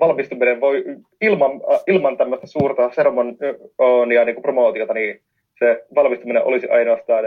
valmistuminen 0.00 0.60
voi 0.60 0.84
ilman, 1.20 1.50
ilman 1.86 2.16
tämmöistä 2.16 2.46
suurta 2.46 2.90
seremonia 2.90 4.24
niin 4.24 4.42
promootiota, 4.42 4.94
niin 4.94 5.20
se 5.58 5.84
valmistuminen 5.94 6.44
olisi 6.44 6.68
ainoastaan 6.68 7.24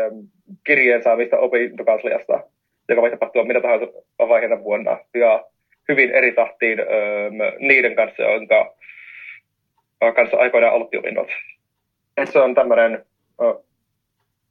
kirjeen 0.63 1.03
saamista 1.03 1.37
opintokansliasta, 1.37 2.43
joka 2.89 3.01
voi 3.01 3.11
tapahtua 3.11 3.43
mitä 3.43 3.61
tahansa 3.61 3.87
vaiheena 4.19 4.63
vuonna. 4.63 4.97
Ja 5.13 5.45
hyvin 5.89 6.11
eri 6.11 6.31
tahtiin 6.31 6.77
niiden 7.59 7.95
kanssa, 7.95 8.23
jonka 8.23 8.75
kanssa 10.15 10.37
aikoinaan 10.37 10.73
aloitti 10.73 10.97
opinnot. 10.97 11.27
Et 12.17 12.31
se 12.31 12.39
on 12.39 12.55
tämmöinen, 12.55 13.05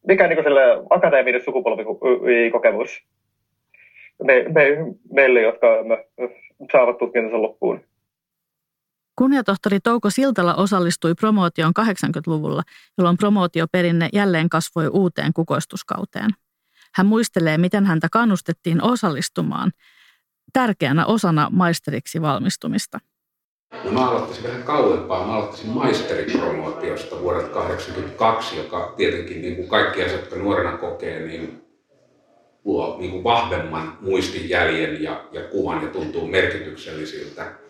mikä 0.07 0.28
niin 0.28 0.45
sille 0.45 0.62
akateeminen 0.90 1.45
sukupolvikokemus 1.45 3.02
me, 4.25 4.45
me, 4.49 4.64
meille, 5.12 5.40
jotka 5.40 5.85
me, 5.85 6.04
saavat 6.73 6.99
tutkintonsa 6.99 7.42
loppuun. 7.42 7.81
Kunniatohtori 9.16 9.81
Touko 9.81 10.11
Siltala 10.11 10.54
osallistui 10.54 11.14
promootioon 11.14 11.73
80-luvulla, 11.81 12.62
jolloin 12.99 13.16
promootioperinne 13.16 14.09
jälleen 14.12 14.49
kasvoi 14.49 14.88
uuteen 14.88 15.33
kukoistuskauteen. 15.33 16.31
Hän 16.95 17.07
muistelee, 17.07 17.59
miten 17.59 17.87
häntä 17.87 18.09
kannustettiin 18.12 18.83
osallistumaan 18.83 19.73
tärkeänä 20.52 21.07
osana 21.07 21.49
maisteriksi 21.52 22.23
valmistumista. 22.23 22.99
No 23.85 23.92
mä 23.92 24.09
aloittaisin 24.09 24.45
vähän 24.45 24.62
kauempaa. 24.62 25.26
Mä 25.26 25.33
aloittaisin 25.33 25.71
maisteripromootiosta 25.71 27.21
vuodelta 27.21 27.49
1982, 27.49 28.57
joka 28.57 28.95
tietenkin 28.97 29.42
niin 29.42 29.57
kuin 29.57 29.69
kaikki 29.69 30.04
asiat, 30.04 30.21
jotka 30.21 30.37
nuorena 30.37 30.76
kokee, 30.76 31.26
niin 31.26 31.62
luo 32.64 32.97
niin 32.99 33.11
kuin 33.11 33.25
vahvemman 33.25 33.99
muistijäljen 34.00 35.02
ja, 35.02 35.25
ja 35.33 35.42
kuvan 35.42 35.83
ja 35.83 35.88
tuntuu 35.88 36.26
merkityksellisiltä. 36.28 37.62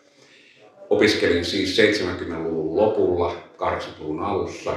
Opiskelin 0.93 1.45
siis 1.45 1.79
70-luvun 1.79 2.77
lopulla, 2.77 3.35
80-luvun 3.57 4.21
alussa, 4.21 4.73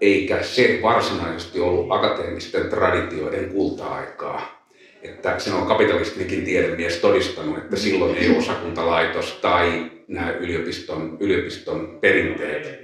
eikä 0.00 0.42
se 0.42 0.78
varsinaisesti 0.82 1.60
ollut 1.60 1.92
akateemisten 1.92 2.68
traditioiden 2.68 3.48
kulta-aikaa. 3.48 4.66
Että 5.02 5.38
sen 5.38 5.54
on 5.54 5.66
kapitalistinenkin 5.66 6.44
tiedemies 6.44 6.96
todistanut, 6.96 7.58
että 7.58 7.76
silloin 7.76 8.16
ei 8.16 8.38
osakuntalaitos 8.38 9.32
tai 9.32 9.90
nämä 10.08 10.30
yliopiston, 10.30 11.16
yliopiston 11.20 11.98
perinteet, 12.00 12.80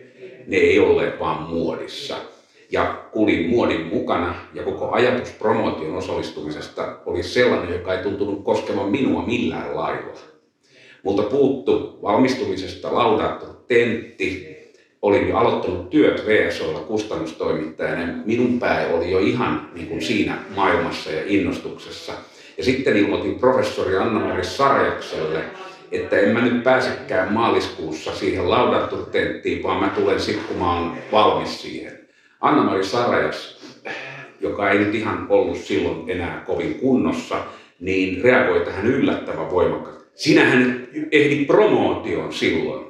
ne 0.46 0.56
ei 0.56 0.78
olleet 0.78 1.20
vaan 1.20 1.42
muodissa 1.42 2.16
ja 2.70 3.08
kulin 3.12 3.48
muodin 3.48 3.86
mukana 3.86 4.34
ja 4.54 4.62
koko 4.62 4.90
ajatus 4.90 5.30
promootion 5.30 5.96
osallistumisesta 5.96 6.98
oli 7.06 7.22
sellainen, 7.22 7.72
joka 7.72 7.94
ei 7.94 8.02
tuntunut 8.02 8.44
koskevan 8.44 8.90
minua 8.90 9.26
millään 9.26 9.76
lailla. 9.76 10.37
Mutta 11.02 11.22
puuttu 11.22 11.98
valmistumisesta 12.02 12.94
laudaattu 12.94 13.46
tentti, 13.68 14.58
olin 15.02 15.28
jo 15.28 15.36
aloittanut 15.36 15.90
työt 15.90 16.26
VSOlla 16.26 16.80
kustannustoimittajana. 16.80 18.12
Minun 18.24 18.58
pää 18.58 18.86
oli 18.86 19.10
jo 19.10 19.18
ihan 19.18 19.70
niin 19.74 19.86
kuin 19.86 20.02
siinä 20.02 20.38
maailmassa 20.56 21.10
ja 21.10 21.22
innostuksessa. 21.26 22.12
Ja 22.58 22.64
sitten 22.64 22.96
ilmoitin 22.96 23.38
professori 23.38 23.96
Anna-Mari 23.96 24.44
Sarajakselle, 24.44 25.40
että 25.92 26.18
en 26.18 26.28
mä 26.28 26.40
nyt 26.40 26.62
pääsekään 26.62 27.32
maaliskuussa 27.32 28.14
siihen 28.14 28.50
laudattu 28.50 28.96
tenttiin, 28.96 29.62
vaan 29.62 29.80
mä 29.80 29.88
tulen 29.88 30.20
sitten, 30.20 30.44
kun 30.44 30.56
mä 30.56 30.74
oon 30.74 30.96
valmis 31.12 31.62
siihen. 31.62 31.98
Anna-Mari 32.40 32.84
Sarajas, 32.84 33.58
joka 34.40 34.70
ei 34.70 34.78
nyt 34.78 34.94
ihan 34.94 35.26
ollut 35.28 35.58
silloin 35.58 36.10
enää 36.10 36.42
kovin 36.46 36.74
kunnossa, 36.74 37.36
niin 37.80 38.22
reagoi 38.24 38.60
tähän 38.60 38.86
yllättävän 38.86 39.50
voimakkaasti. 39.50 40.07
Sinähän 40.18 40.88
ehdi 41.12 41.44
promootioon 41.44 42.32
silloin. 42.32 42.86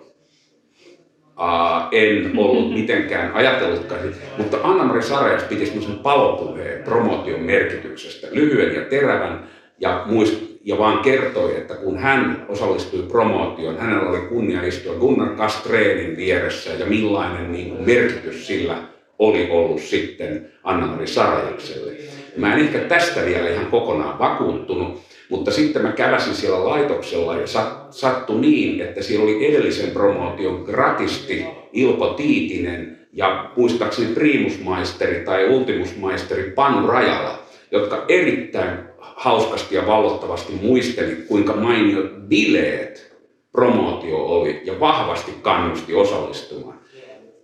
Uh, 1.39 1.89
en 1.93 2.39
ollut 2.39 2.73
mitenkään 2.81 3.33
ajatellutkaan, 3.35 4.01
mutta 4.39 4.59
Anna-Mari 4.63 5.03
Sarajas 5.03 5.43
piti 5.43 5.67
semmoisen 5.67 5.99
palopuheen 5.99 6.83
promootion 6.83 7.41
merkityksestä, 7.41 8.27
lyhyen 8.31 8.75
ja 8.75 8.81
terävän, 8.81 9.49
ja, 9.81 10.03
muist, 10.07 10.35
ja 10.65 10.79
vaan 10.79 10.99
kertoi, 10.99 11.57
että 11.57 11.75
kun 11.75 11.99
hän 11.99 12.47
osallistui 12.49 13.03
promootioon, 13.03 13.79
hänellä 13.79 14.11
oli 14.11 14.21
kunnia 14.21 14.63
istua 14.63 14.95
Gunnar 14.95 15.29
Kastreenin 15.29 16.17
vieressä 16.17 16.71
ja 16.71 16.87
millainen 16.87 17.53
niin 17.53 17.71
kuin, 17.71 17.87
merkitys 17.87 18.47
sillä 18.47 18.83
oli 19.19 19.49
ollut 19.51 19.81
sitten 19.81 20.49
Anna-Mari 20.65 21.07
Sarajakselle. 21.07 21.93
Mä 22.37 22.55
en 22.55 22.61
ehkä 22.61 22.79
tästä 22.79 23.25
vielä 23.25 23.49
ihan 23.49 23.67
kokonaan 23.67 24.19
vakuuttunut, 24.19 25.09
mutta 25.31 25.51
sitten 25.51 25.83
mä 25.83 25.93
käväsin 25.93 26.35
siellä 26.35 26.65
laitoksella 26.65 27.37
ja 27.37 27.47
sattui 27.91 28.41
niin, 28.41 28.81
että 28.81 29.03
siellä 29.03 29.25
oli 29.25 29.47
edellisen 29.47 29.91
promootion 29.91 30.63
gratisti 30.63 31.45
Ilpo 31.73 32.07
Tiitinen 32.09 32.99
ja 33.13 33.51
muistaakseni 33.57 34.15
primusmaisteri 34.15 35.25
tai 35.25 35.49
ultimusmaisteri 35.49 36.51
Panu 36.51 36.87
Rajala, 36.87 37.43
jotka 37.71 38.05
erittäin 38.09 38.79
hauskasti 38.99 39.75
ja 39.75 39.87
vallottavasti 39.87 40.53
muisteli, 40.63 41.17
kuinka 41.17 41.57
mainio 41.57 42.03
bileet 42.29 43.17
promootio 43.53 44.17
oli 44.17 44.61
ja 44.65 44.81
vahvasti 44.81 45.33
kannusti 45.43 45.95
osallistumaan. 45.95 46.79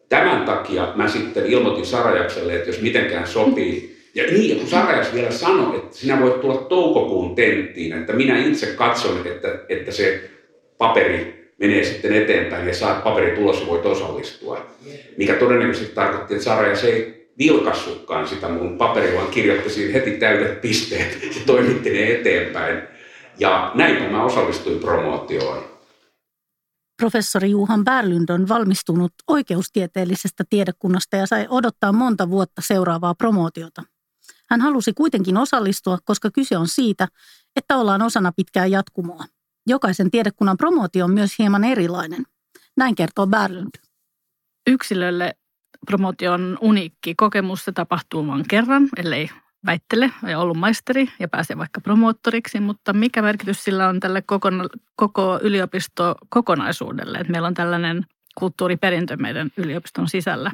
Tämän 0.09 0.45
takia 0.45 0.93
mä 0.95 1.09
sitten 1.09 1.47
ilmoitin 1.47 1.87
Sarajakselle, 1.87 2.55
että 2.55 2.69
jos 2.69 2.81
mitenkään 2.81 3.27
sopii, 3.27 3.94
ja 4.15 4.25
niin, 4.25 4.51
ja 4.51 4.57
kun 4.57 4.71
Sarajas 4.71 5.15
vielä 5.15 5.31
sanoi, 5.31 5.77
että 5.77 5.97
sinä 5.97 6.21
voit 6.21 6.41
tulla 6.41 6.57
toukokuun 6.57 7.35
tenttiin, 7.35 7.93
että 7.93 8.13
minä 8.13 8.45
itse 8.45 8.67
katson, 8.67 9.27
että, 9.27 9.49
että 9.69 9.93
se 9.93 10.31
paperi 10.79 11.45
menee 11.59 11.85
sitten 11.85 12.13
eteenpäin 12.13 12.69
ja 12.69 12.75
saat 12.75 13.05
paperi 13.05 13.37
tulos 13.37 13.61
ja 13.61 13.67
voit 13.67 13.87
osallistua. 13.87 14.67
Mikä 15.17 15.35
todennäköisesti 15.35 15.95
tarkoitti, 15.95 16.35
että 16.35 16.45
Sarajas 16.45 16.85
ei 16.85 17.31
vilkassutkaan 17.39 18.29
sitä 18.29 18.49
mun 18.49 18.79
paperia, 18.79 19.21
vaan 19.21 19.31
kirjoitti 19.31 19.71
siihen 19.71 19.93
heti 19.93 20.11
täydet 20.11 20.61
pisteet 20.61 21.23
ja 21.23 21.41
toimitti 21.47 21.91
ne 21.91 22.13
eteenpäin. 22.13 22.83
Ja 23.39 23.73
näin 23.75 24.13
mä 24.13 24.25
osallistuin 24.25 24.79
promootioon. 24.79 25.65
Professori 27.03 27.51
Juhan 27.51 27.85
Berlund 27.85 28.29
on 28.29 28.49
valmistunut 28.49 29.13
oikeustieteellisestä 29.29 30.45
tiedekunnasta 30.51 31.17
ja 31.17 31.27
sai 31.27 31.47
odottaa 31.51 31.93
monta 31.93 32.31
vuotta 32.31 32.63
seuraavaa 32.67 33.15
promootiota. 33.15 33.83
Hän 34.51 34.61
halusi 34.61 34.93
kuitenkin 34.93 35.37
osallistua, 35.37 35.99
koska 36.05 36.31
kyse 36.31 36.57
on 36.57 36.69
siitä, 36.69 37.09
että 37.57 37.77
ollaan 37.77 38.03
osana 38.03 38.33
pitkää 38.37 38.67
jatkumoa. 38.67 39.25
Jokaisen 39.67 40.11
tiedekunnan 40.11 40.57
promootio 40.57 41.05
on 41.05 41.11
myös 41.11 41.39
hieman 41.39 41.65
erilainen. 41.65 42.25
Näin 42.77 42.95
kertoo 42.95 43.27
Berlund. 43.27 43.71
Yksilölle 44.67 45.35
promootio 45.87 46.33
on 46.33 46.59
uniikki 46.61 47.15
kokemus. 47.15 47.65
Se 47.65 47.73
tapahtuu 47.73 48.27
vain 48.27 48.45
kerran, 48.49 48.89
ellei 48.97 49.31
väittele 49.67 50.11
ja 50.29 50.39
ollut 50.39 50.57
maisteri 50.57 51.09
ja 51.19 51.29
pääsee 51.29 51.59
vaikka 51.59 51.81
promoottoriksi, 51.81 52.61
mutta 52.61 52.93
mikä 52.93 53.23
merkitys 53.23 53.65
sillä 53.65 53.89
on 53.89 54.01
tälle 54.01 54.23
koko, 54.23 54.49
koko 54.97 55.41
yliopisto 55.43 56.15
kokonaisuudelle, 56.29 57.19
että 57.19 57.33
meillä 57.33 57.49
on 57.49 57.55
tällainen 57.55 58.07
kulttuuriperintö 58.39 59.17
meidän 59.17 59.51
yliopiston 59.57 60.09
sisällä? 60.09 60.51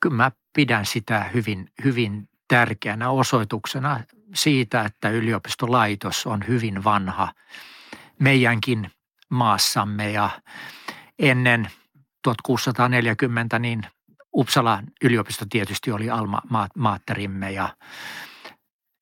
Kyllä 0.00 0.16
mä 0.16 0.32
pidän 0.52 0.86
sitä 0.86 1.30
hyvin, 1.34 1.68
hyvin 1.84 2.28
tärkeänä 2.48 3.10
osoituksena 3.10 4.00
siitä, 4.34 4.82
että 4.82 5.10
yliopistolaitos 5.10 6.26
on 6.26 6.44
hyvin 6.48 6.84
vanha 6.84 7.32
meidänkin 8.18 8.90
maassamme 9.28 10.10
ja 10.10 10.30
ennen 11.18 11.70
1640 12.22 13.58
niin 13.58 13.82
Uppsala 14.34 14.82
yliopisto 15.04 15.44
tietysti 15.50 15.90
oli 15.90 16.10
alma 16.10 16.40
maatterimme 16.74 17.50
ja 17.50 17.76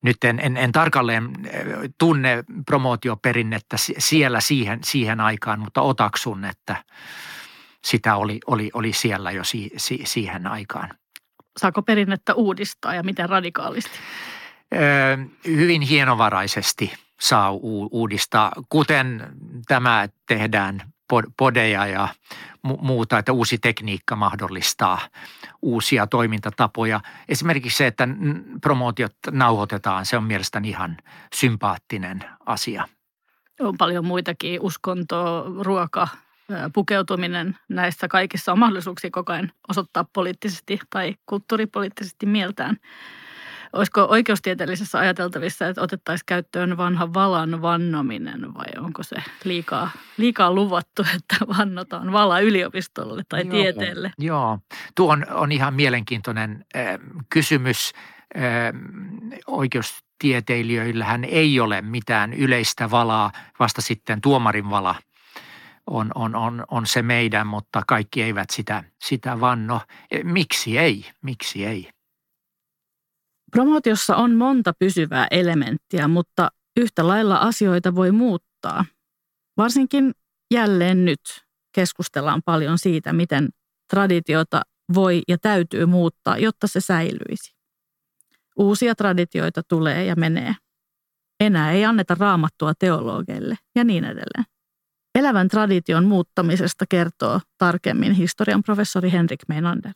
nyt 0.03 0.23
en, 0.23 0.39
en, 0.39 0.57
en 0.57 0.71
tarkalleen 0.71 1.31
eh, 1.45 1.65
tunne 1.97 2.43
promootioperinnettä 2.65 3.77
siellä 3.97 4.41
siihen, 4.41 4.79
siihen 4.83 5.19
aikaan, 5.19 5.59
mutta 5.59 5.81
otaksun, 5.81 6.45
että 6.45 6.83
sitä 7.83 8.15
oli, 8.15 8.39
oli, 8.47 8.69
oli 8.73 8.93
siellä 8.93 9.31
jo 9.31 9.43
si, 9.43 9.71
si, 9.77 10.01
siihen 10.03 10.47
aikaan. 10.47 10.89
Saako 11.57 11.81
perinnettä 11.81 12.33
uudistaa 12.33 12.93
ja 12.93 13.03
miten 13.03 13.29
radikaalisti? 13.29 13.99
Öö, 14.75 15.17
hyvin 15.45 15.81
hienovaraisesti 15.81 16.93
saa 17.19 17.51
uudistaa, 17.91 18.51
kuten 18.69 19.27
tämä 19.67 20.09
tehdään 20.27 20.81
podeja 21.37 21.87
ja 21.87 22.07
muuta, 22.63 23.17
että 23.17 23.33
uusi 23.33 23.57
tekniikka 23.57 24.15
mahdollistaa 24.15 24.99
uusia 25.61 26.07
toimintatapoja. 26.07 27.01
Esimerkiksi 27.29 27.77
se, 27.77 27.87
että 27.87 28.07
promootiot 28.61 29.15
nauhoitetaan, 29.31 30.05
se 30.05 30.17
on 30.17 30.23
mielestäni 30.23 30.69
ihan 30.69 30.97
sympaattinen 31.35 32.25
asia. 32.45 32.87
On 33.59 33.77
paljon 33.77 34.05
muitakin, 34.05 34.61
uskonto, 34.61 35.45
ruoka, 35.61 36.07
pukeutuminen. 36.73 37.57
Näissä 37.69 38.07
kaikissa 38.07 38.51
on 38.51 38.59
mahdollisuuksia 38.59 39.09
koko 39.11 39.33
ajan 39.33 39.51
osoittaa 39.69 40.05
poliittisesti 40.13 40.79
tai 40.89 41.15
kulttuuripoliittisesti 41.25 42.25
mieltään. 42.25 42.77
Olisiko 43.73 44.01
oikeustieteellisessä 44.09 44.99
ajateltavissa, 44.99 45.67
että 45.67 45.81
otettaisiin 45.81 46.25
käyttöön 46.25 46.77
vanha 46.77 47.13
valan 47.13 47.61
vannominen 47.61 48.53
vai 48.53 48.85
onko 48.85 49.03
se 49.03 49.15
liikaa, 49.43 49.91
liikaa 50.17 50.51
luvattu, 50.51 51.05
että 51.15 51.35
vannotaan 51.57 52.11
vala 52.11 52.39
yliopistolle 52.39 53.23
tai 53.29 53.41
joo, 53.41 53.51
tieteelle? 53.51 54.11
Joo, 54.17 54.59
tuo 54.95 55.11
on, 55.13 55.25
on 55.31 55.51
ihan 55.51 55.73
mielenkiintoinen 55.73 56.65
äh, 56.75 56.85
kysymys. 57.29 57.93
Äh, 58.37 58.43
oikeustieteilijöillähän 59.47 61.23
ei 61.23 61.59
ole 61.59 61.81
mitään 61.81 62.33
yleistä 62.33 62.91
valaa, 62.91 63.31
vasta 63.59 63.81
sitten 63.81 64.21
tuomarin 64.21 64.69
vala 64.69 64.95
on, 65.87 66.11
on, 66.15 66.35
on, 66.35 66.65
on 66.71 66.87
se 66.87 67.01
meidän, 67.01 67.47
mutta 67.47 67.81
kaikki 67.87 68.21
eivät 68.21 68.49
sitä, 68.49 68.83
sitä 69.03 69.39
vanno. 69.39 69.81
Miksi 70.23 70.77
ei? 70.77 71.05
Miksi 71.21 71.65
ei? 71.65 71.89
Promootiossa 73.51 74.15
on 74.15 74.35
monta 74.35 74.73
pysyvää 74.79 75.27
elementtiä, 75.31 76.07
mutta 76.07 76.49
yhtä 76.77 77.07
lailla 77.07 77.37
asioita 77.37 77.95
voi 77.95 78.11
muuttaa. 78.11 78.85
Varsinkin 79.57 80.11
jälleen 80.53 81.05
nyt 81.05 81.19
keskustellaan 81.75 82.41
paljon 82.45 82.77
siitä, 82.77 83.13
miten 83.13 83.49
traditiota 83.89 84.61
voi 84.93 85.21
ja 85.27 85.37
täytyy 85.37 85.85
muuttaa, 85.85 86.37
jotta 86.37 86.67
se 86.67 86.81
säilyisi. 86.81 87.55
Uusia 88.57 88.95
traditioita 88.95 89.61
tulee 89.63 90.05
ja 90.05 90.15
menee. 90.15 90.55
Enää 91.39 91.71
ei 91.71 91.85
anneta 91.85 92.15
raamattua 92.19 92.73
teologeille 92.79 93.55
ja 93.75 93.83
niin 93.83 94.03
edelleen. 94.03 94.56
Elävän 95.17 95.47
tradition 95.47 96.05
muuttamisesta 96.05 96.85
kertoo 96.89 97.39
tarkemmin 97.57 98.13
historian 98.13 98.63
professori 98.63 99.11
Henrik 99.11 99.39
Meinander. 99.47 99.91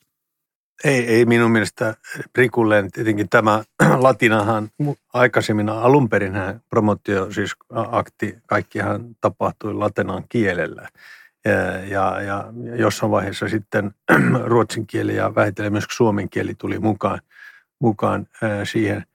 Ei, 0.83 1.07
ei 1.07 1.25
minun 1.25 1.51
mielestä 1.51 1.95
Prikulleen 2.33 2.91
tietenkin 2.91 3.29
tämä 3.29 3.63
latinahan 4.07 4.69
aikaisemmin 5.13 5.69
alun 5.69 6.09
perin 6.09 6.33
promotio, 6.69 7.31
siis 7.31 7.55
akti, 7.69 8.37
kaikkihan 8.47 9.15
tapahtui 9.21 9.73
latinan 9.73 10.23
kielellä. 10.29 10.87
Ja, 11.89 12.21
ja, 12.21 12.51
ja 12.65 12.75
jossain 12.75 13.11
vaiheessa 13.11 13.47
sitten 13.47 13.91
ruotsin 14.51 14.87
kieli 14.87 15.15
ja 15.15 15.35
vähitellen 15.35 15.71
myös 15.71 15.85
suomen 15.91 16.29
kieli 16.29 16.55
tuli 16.57 16.79
mukaan, 16.79 17.19
mukaan 17.79 18.27
siihen. 18.63 19.05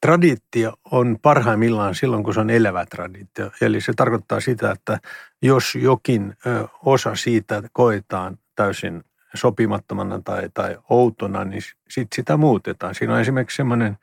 Traditio 0.00 0.74
on 0.90 1.16
parhaimmillaan 1.22 1.94
silloin, 1.94 2.24
kun 2.24 2.34
se 2.34 2.40
on 2.40 2.50
elävä 2.50 2.86
traditio. 2.86 3.50
Eli 3.60 3.80
se 3.80 3.92
tarkoittaa 3.96 4.40
sitä, 4.40 4.70
että 4.70 5.00
jos 5.42 5.74
jokin 5.74 6.36
osa 6.84 7.14
siitä 7.14 7.62
koetaan 7.72 8.38
täysin 8.54 9.04
sopimattomana 9.34 10.20
tai, 10.24 10.48
tai 10.54 10.78
outona, 10.90 11.44
niin 11.44 11.62
sit 11.88 12.08
sitä 12.14 12.36
muutetaan. 12.36 12.94
Siinä 12.94 13.14
on 13.14 13.20
esimerkiksi 13.20 13.56
semmoinen 13.56 13.98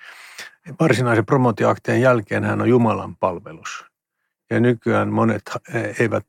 varsinaisen 0.80 1.26
promotioaktien 1.26 2.02
jälkeen 2.02 2.44
hän 2.44 2.62
on 2.62 2.70
Jumalan 2.70 3.16
palvelus. 3.16 3.86
Ja 4.50 4.60
nykyään 4.60 5.14
monet 5.14 5.42
eivät, 6.00 6.28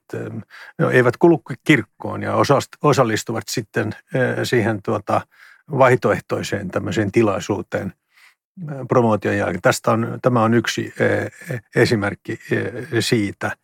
no, 0.78 0.90
eivät 0.90 1.16
kulu 1.16 1.42
kirkkoon 1.64 2.22
ja 2.22 2.34
osallistuvat 2.82 3.44
sitten 3.50 3.94
siihen 4.44 4.82
tuota, 4.82 5.20
vaihtoehtoiseen 5.70 6.68
tämmöiseen 6.68 7.12
tilaisuuteen 7.12 7.92
promootion 8.88 9.36
jälkeen. 9.36 9.62
Tästä 9.62 9.90
on, 9.90 10.18
tämä 10.22 10.42
on 10.42 10.54
yksi 10.54 10.94
esimerkki 11.76 12.38
siitä. 13.00 13.56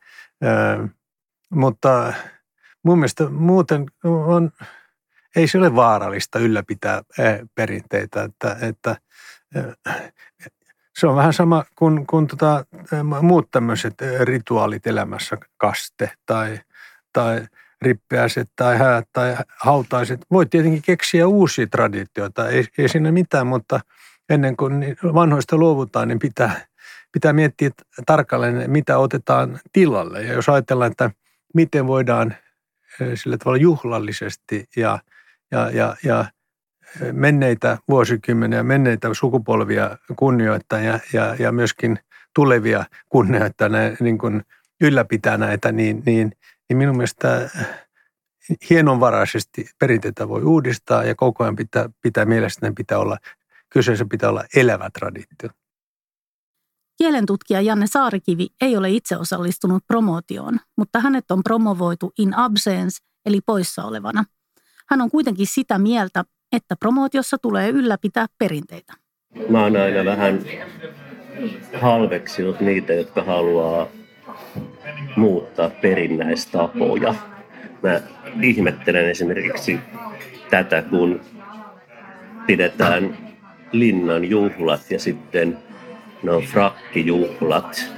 Mutta 1.51 2.13
mun 2.83 2.99
mielestä 2.99 3.29
muuten 3.29 3.87
on 4.05 4.51
ei 5.37 5.49
se 5.49 5.59
ole 5.59 5.75
vaarallista 5.75 6.39
ylläpitää 6.39 7.03
perinteitä, 7.55 8.23
että, 8.23 8.57
että 8.61 8.97
se 10.99 11.07
on 11.07 11.17
vähän 11.17 11.33
sama 11.33 11.65
kuin, 11.77 12.07
kuin 12.07 12.27
tota, 12.27 12.65
muut 13.23 13.51
tämmöiset 13.51 13.95
rituaalit 14.21 14.87
elämässä, 14.87 15.37
kaste 15.57 16.13
tai, 16.27 16.61
tai 17.13 17.47
rippeäiset 17.83 18.49
tai 18.57 18.79
häät 18.79 19.09
tai 19.13 19.37
hautaiset. 19.57 20.21
Voi 20.31 20.47
tietenkin 20.47 20.83
keksiä 20.83 21.27
uusia 21.27 21.67
traditioita, 21.67 22.49
ei, 22.49 22.65
ei 22.79 22.89
siinä 22.89 23.13
mitään, 23.13 23.47
mutta 23.47 23.81
ennen 24.31 24.57
kuin 24.57 24.97
vanhoista 25.15 25.57
luovutaan, 25.57 26.09
niin 26.09 26.19
pitää, 26.19 26.61
pitää 27.13 27.33
miettiä 27.33 27.71
tarkalleen, 28.07 28.71
mitä 28.71 28.99
otetaan 28.99 29.61
tilalle. 29.73 30.23
Ja 30.23 30.33
jos 30.33 30.49
ajatellaan, 30.49 30.91
että 30.91 31.11
miten 31.55 31.87
voidaan 31.87 32.35
sillä 33.15 33.39
tavalla 33.39 33.57
juhlallisesti 33.57 34.65
ja– 34.77 34.99
ja, 35.51 35.71
ja, 35.71 35.97
ja 36.05 36.25
menneitä 37.13 37.79
vuosikymmeniä, 37.89 38.63
menneitä 38.63 39.15
sukupolvia 39.15 39.99
kunnioittaa 40.17 40.81
ja, 40.81 41.01
ja, 41.13 41.37
ja 41.39 41.53
myöskin 41.53 41.99
tulevia 42.35 42.85
kunnioittaa, 43.09 43.69
niin 44.01 44.19
kuin 44.19 44.43
ylläpitää 44.81 45.39
näitä, 45.39 45.73
niin, 45.73 46.03
niin, 46.07 46.33
niin 46.69 46.77
minun 46.77 46.97
mielestä 46.97 47.51
hienovaraisesti 48.71 49.71
perinteitä 49.79 50.29
voi 50.29 50.43
uudistaa 50.43 51.05
ja 51.05 51.15
koko 51.15 51.45
ajan 51.45 51.57
pitää, 51.57 51.89
pitää 52.03 52.25
mielestäni 52.25 52.75
pitää 52.75 52.99
olla, 52.99 53.19
kyseessä 53.71 54.07
pitää 54.11 54.31
olla 54.31 54.45
elävä 54.57 54.91
traditio. 54.91 55.51
Kielentutkija 56.99 57.61
Janne 57.61 57.87
Saarikivi 57.87 58.49
ei 58.61 58.77
ole 58.77 58.91
itse 58.91 59.17
osallistunut 59.17 59.85
promootioon, 59.87 60.61
mutta 60.77 61.01
hänet 61.01 61.31
on 61.31 61.43
promovoitu 61.43 62.13
in 62.19 62.37
absence 62.37 62.99
eli 63.27 63.41
poissa 63.47 63.85
olevana– 63.85 64.25
hän 64.91 65.01
on 65.01 65.11
kuitenkin 65.11 65.47
sitä 65.47 65.79
mieltä, 65.79 66.25
että 66.53 66.77
promootiossa 66.77 67.39
tulee 67.39 67.69
ylläpitää 67.69 68.27
perinteitä. 68.39 68.93
Mä 69.49 69.63
oon 69.63 69.77
aina 69.77 70.05
vähän 70.05 70.41
halveksinut 71.81 72.61
niitä, 72.61 72.93
jotka 72.93 73.23
haluaa 73.23 73.87
muuttaa 75.17 75.71
perinnäistapoja. 75.71 77.15
Mä 77.83 78.01
ihmettelen 78.43 79.11
esimerkiksi 79.11 79.79
tätä, 80.51 80.83
kun 80.83 81.21
pidetään 82.47 83.30
linnan 83.73 84.25
juhlat 84.25 84.91
ja 84.91 84.99
sitten 84.99 85.59
no 86.23 86.41
frakkijuhlat 86.41 87.93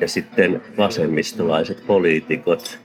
ja 0.00 0.08
sitten 0.08 0.62
vasemmistolaiset 0.76 1.86
poliitikot 1.86 2.78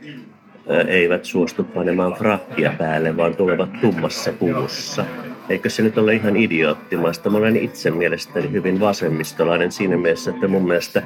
eivät 0.88 1.26
suostu 1.26 1.64
panemaan 1.64 2.14
frakkia 2.14 2.74
päälle, 2.78 3.18
vaan 3.18 3.36
tulevat 3.36 3.82
tummassa 3.82 4.34
puvussa. 4.34 5.06
Eikö 5.50 5.70
se 5.70 5.84
nyt 5.84 5.98
ole 5.98 6.14
ihan 6.14 6.36
idioottimaista? 6.36 7.30
Mä 7.30 7.38
olen 7.38 7.58
itse 7.58 7.92
mielestäni 7.92 8.52
hyvin 8.52 8.80
vasemmistolainen 8.80 9.72
siinä 9.72 9.98
mielessä, 9.98 10.32
että 10.32 10.48
mun 10.48 10.68
mielestä 10.68 11.04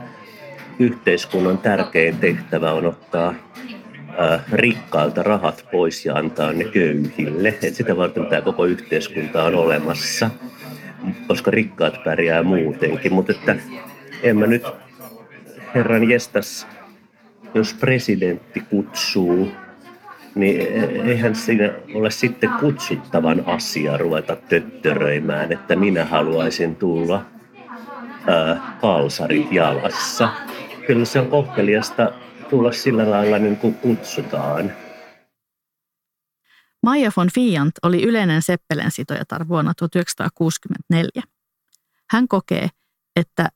yhteiskunnan 0.80 1.58
tärkein 1.58 2.18
tehtävä 2.18 2.72
on 2.72 2.86
ottaa 2.86 3.34
rikkailta 4.52 5.24
rahat 5.24 5.66
pois 5.72 6.06
ja 6.06 6.16
antaa 6.16 6.54
ne 6.54 6.64
köyhille. 6.64 7.58
Et 7.64 7.76
sitä 7.76 7.98
varten 7.98 8.26
tämä 8.26 8.42
koko 8.42 8.66
yhteiskunta 8.66 9.44
on 9.44 9.56
olemassa, 9.56 10.30
koska 11.28 11.52
rikkaat 11.52 12.04
pärjää 12.04 12.44
muutenkin. 12.44 13.14
Mutta 13.14 13.32
että 13.32 13.56
en 14.24 14.38
mä 14.38 14.48
nyt 14.48 14.64
herran 15.76 16.10
jestas 16.10 16.68
jos 17.54 17.74
presidentti 17.74 18.60
kutsuu, 18.60 19.52
niin 20.36 20.62
eihän 21.06 21.36
siinä 21.36 21.72
ole 21.94 22.12
sitten 22.12 22.50
kutsuttavan 22.60 23.44
asia 23.46 23.98
ruveta 23.98 24.36
töttöröimään, 24.36 25.52
että 25.52 25.76
minä 25.76 26.06
haluaisin 26.06 26.76
tulla 26.76 27.26
ää, 28.28 28.78
kalsarit 28.82 29.52
jalassa. 29.52 30.30
Kyllä 30.88 31.06
se 31.06 31.20
on 31.20 31.28
kohteliasta 31.28 32.12
tulla 32.50 32.72
sillä 32.72 33.12
lailla 33.12 33.40
niin 33.40 33.58
kuin 33.58 33.74
kutsutaan. 33.74 34.72
Maija 36.90 37.12
von 37.18 37.30
Fiant 37.34 37.72
oli 37.84 38.04
yleinen 38.04 38.42
Seppelen 38.42 38.92
sitojatar 38.92 39.48
vuonna 39.48 39.74
1964. 39.74 41.24
Hän 42.12 42.28
kokee, 42.28 42.68
että 43.16 43.50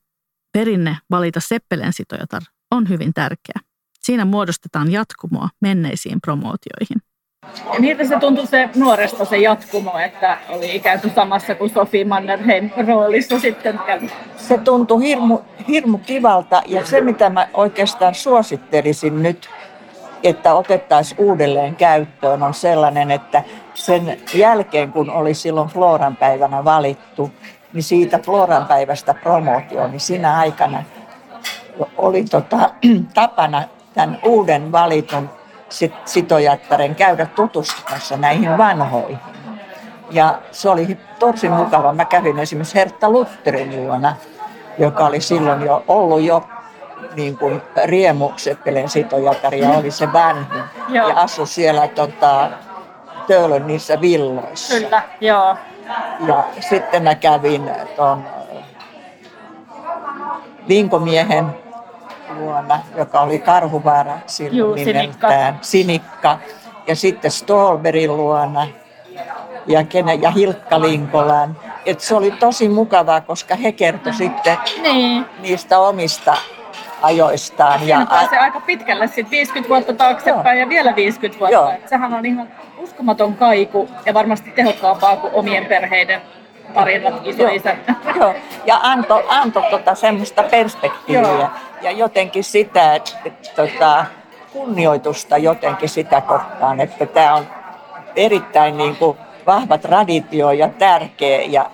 perinne 0.52 0.96
valita 1.10 1.40
Seppelen 1.40 1.92
sitojatar 1.92 2.42
on 2.70 2.88
hyvin 2.88 3.14
tärkeä. 3.14 3.54
Siinä 4.02 4.24
muodostetaan 4.24 4.92
jatkumoa 4.92 5.48
menneisiin 5.60 6.20
promootioihin. 6.20 7.02
Ja 7.74 7.80
miltä 7.80 8.04
se 8.04 8.18
tuntui 8.20 8.46
se 8.46 8.70
nuoresta 8.76 9.24
se 9.24 9.36
jatkumo, 9.36 9.98
että 9.98 10.38
oli 10.48 10.76
ikään 10.76 11.00
kuin 11.00 11.14
samassa 11.14 11.54
kuin 11.54 11.70
Sofi 11.70 12.04
Mannerheim 12.04 12.70
roolissa 12.86 13.40
sitten? 13.40 13.80
Se 14.36 14.58
tuntui 14.58 15.02
hirmu, 15.02 15.38
hirmu 15.68 15.98
kivalta 15.98 16.62
ja 16.66 16.86
se 16.86 17.00
mitä 17.00 17.30
mä 17.30 17.48
oikeastaan 17.54 18.14
suosittelisin 18.14 19.22
nyt, 19.22 19.50
että 20.24 20.54
otettaisiin 20.54 21.20
uudelleen 21.20 21.76
käyttöön 21.76 22.42
on 22.42 22.54
sellainen, 22.54 23.10
että 23.10 23.42
sen 23.74 24.18
jälkeen 24.34 24.92
kun 24.92 25.10
oli 25.10 25.34
silloin 25.34 25.68
Floran 25.68 26.16
päivänä 26.16 26.64
valittu, 26.64 27.30
niin 27.72 27.82
siitä 27.82 28.18
Floran 28.18 28.66
päivästä 28.66 29.14
promootio, 29.14 29.88
niin 29.88 30.00
siinä 30.00 30.38
aikana 30.38 30.84
oli 31.98 32.24
tota, 32.24 32.70
tapana 33.14 33.62
tämän 33.94 34.18
uuden 34.24 34.72
valitun 34.72 35.30
sitojattaren 36.04 36.94
käydä 36.94 37.26
tutustumassa 37.26 38.16
näihin 38.16 38.58
vanhoihin. 38.58 39.18
Ja 40.10 40.38
se 40.50 40.68
oli 40.68 40.98
tosi 41.18 41.48
mukava. 41.48 41.92
Mä 41.92 42.04
kävin 42.04 42.38
esimerkiksi 42.38 42.74
Hertta 42.74 43.10
Lutterin 43.10 43.76
luona, 43.76 44.16
joka 44.78 45.06
oli 45.06 45.20
silloin 45.20 45.62
jo 45.62 45.84
ollut 45.88 46.22
jo 46.22 46.44
niin 47.16 47.38
kuin 47.38 47.62
Riemu 47.84 48.32
Seppelen 48.36 48.88
sitojattari 48.88 49.60
ja 49.60 49.70
oli 49.70 49.90
se 49.90 50.12
vanhin. 50.12 50.62
Joo. 50.88 51.08
Ja 51.08 51.16
asui 51.16 51.46
siellä 51.46 51.88
tota, 51.88 52.50
Töölön 53.26 53.66
niissä 53.66 54.00
villoissa. 54.00 54.74
Kyllä, 54.74 55.02
joo. 55.20 55.56
Ja 56.26 56.44
sitten 56.60 57.02
mä 57.02 57.14
kävin 57.14 57.70
tuon 57.96 58.24
Vinkomiehen 60.68 61.46
luona, 62.38 62.80
joka 62.96 63.20
oli 63.20 63.38
Karhuvaara 63.38 64.18
silloin 64.26 64.58
Juu, 64.58 64.74
nimeltään, 64.74 65.58
Sinikka. 65.62 65.62
Sinikka. 65.62 66.38
Ja 66.86 66.96
sitten 66.96 67.30
Stolberin 67.30 68.16
luona 68.16 68.66
ja, 69.66 69.84
kenen, 69.84 70.22
ja 70.22 70.30
Hilkka 70.30 70.80
Linkolan. 70.80 71.56
Et 71.86 72.00
se 72.00 72.14
oli 72.14 72.30
tosi 72.30 72.68
mukavaa, 72.68 73.20
koska 73.20 73.54
he 73.54 73.72
kertoi 73.72 74.14
sitten 74.14 74.58
niin. 74.82 75.26
niistä 75.40 75.78
omista 75.78 76.36
ajoistaan. 77.04 77.88
Ja 77.88 78.06
pääsee 78.10 78.38
aika 78.38 78.60
pitkälle, 78.60 79.06
sitten 79.06 79.30
50 79.30 79.68
vuotta 79.68 79.92
taaksepäin 79.92 80.58
Joo. 80.58 80.66
ja 80.66 80.68
vielä 80.68 80.96
50 80.96 81.40
vuotta. 81.40 81.54
Joo. 81.54 81.72
Sehän 81.86 82.14
on 82.14 82.26
ihan 82.26 82.48
uskomaton 82.78 83.34
kaiku 83.34 83.88
ja 84.06 84.14
varmasti 84.14 84.50
tehokkaampaa 84.50 85.16
kuin 85.16 85.34
omien 85.34 85.66
perheiden 85.66 86.20
tarinat 86.74 87.14
isoisäntä. 87.24 87.94
Joo, 88.16 88.34
ja 88.66 88.78
antoi 88.82 89.24
anto 89.28 89.62
tota 89.70 89.94
semmoista 89.94 90.42
perspektiiviä 90.42 91.28
Joo. 91.28 91.50
ja 91.82 91.90
jotenkin 91.90 92.44
sitä, 92.44 92.94
että, 92.94 93.10
että 93.24 93.50
tota, 93.56 94.06
kunnioitusta 94.52 95.38
jotenkin 95.38 95.88
sitä 95.88 96.20
kohtaan, 96.20 96.80
että 96.80 97.06
tämä 97.06 97.34
on 97.34 97.46
erittäin 98.16 98.76
niin 98.76 98.96
kuin 98.96 99.18
vahva 99.46 99.78
traditio 99.78 100.50
ja 100.50 100.68
tärkeä 100.68 101.42
ja 101.42 101.70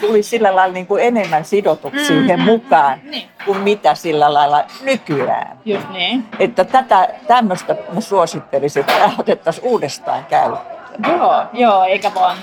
tuli 0.00 0.22
sillä 0.22 0.56
lailla 0.56 0.74
niin 0.74 0.86
kuin 0.86 1.02
enemmän 1.04 1.44
sidotuksi 1.44 2.00
mm. 2.00 2.06
siihen 2.06 2.40
mukaan 2.40 2.98
niin. 3.10 3.28
kuin 3.44 3.58
mitä 3.58 3.94
sillä 3.94 4.34
lailla 4.34 4.64
nykyään. 4.82 5.58
Just 5.64 5.90
niin. 5.90 6.24
Että 6.38 6.64
tätä, 6.64 7.08
tämmöistä 7.26 7.76
mä 7.92 8.00
suosittelisin, 8.00 8.80
että 8.80 9.10
otettaisiin 9.18 9.66
uudestaan 9.66 10.24
käyttöön. 10.24 10.82
Joo, 11.08 11.44
joo, 11.52 11.84
eikä 11.84 12.14
vaan 12.14 12.36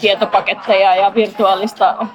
tietopaketteja 0.00 0.94
ja 0.94 1.14
virtuaalista 1.14 2.06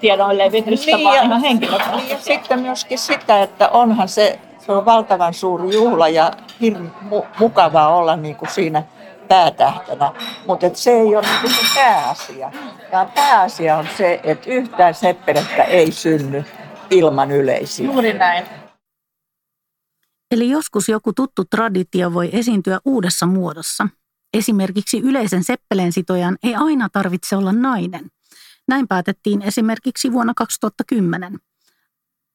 tiedon 0.00 0.38
levitystä, 0.38 0.96
niin, 0.96 1.04
vaan 1.04 1.24
ihan 1.24 1.40
henkilökohtaisesti. 1.40 2.12
Ja 2.12 2.18
sitten 2.18 2.60
myöskin 2.60 2.98
sitä, 2.98 3.42
että 3.42 3.68
onhan 3.68 4.08
se, 4.08 4.38
se 4.58 4.72
on 4.72 4.84
valtavan 4.84 5.34
suuri 5.34 5.74
juhla 5.74 6.08
ja 6.08 6.30
hirveän 6.60 6.92
mu- 7.10 7.26
mukavaa 7.38 7.96
olla 7.96 8.16
niin 8.16 8.36
kuin 8.36 8.50
siinä 8.50 8.82
päätähtänä, 9.28 10.12
mutta 10.46 10.66
se 10.74 10.90
ei 10.90 11.16
ole 11.16 11.26
niin 11.42 11.54
se 11.54 11.74
pääasia. 11.74 12.52
Ja 12.92 13.10
pääasia 13.14 13.76
on 13.76 13.88
se, 13.96 14.20
että 14.24 14.50
yhtään 14.50 14.94
seppelettä 14.94 15.62
ei 15.62 15.92
synny 15.92 16.44
ilman 16.90 17.30
yleisiä. 17.30 17.86
Juuri 17.86 18.12
näin. 18.12 18.46
Eli 20.30 20.50
joskus 20.50 20.88
joku 20.88 21.12
tuttu 21.12 21.44
traditio 21.44 22.14
voi 22.14 22.30
esiintyä 22.32 22.80
uudessa 22.84 23.26
muodossa. 23.26 23.88
Esimerkiksi 24.34 25.00
yleisen 25.00 25.44
seppeleensitojan 25.44 26.36
ei 26.42 26.54
aina 26.54 26.88
tarvitse 26.92 27.36
olla 27.36 27.52
nainen. 27.52 28.10
Näin 28.68 28.88
päätettiin 28.88 29.42
esimerkiksi 29.42 30.12
vuonna 30.12 30.32
2010. 30.36 31.38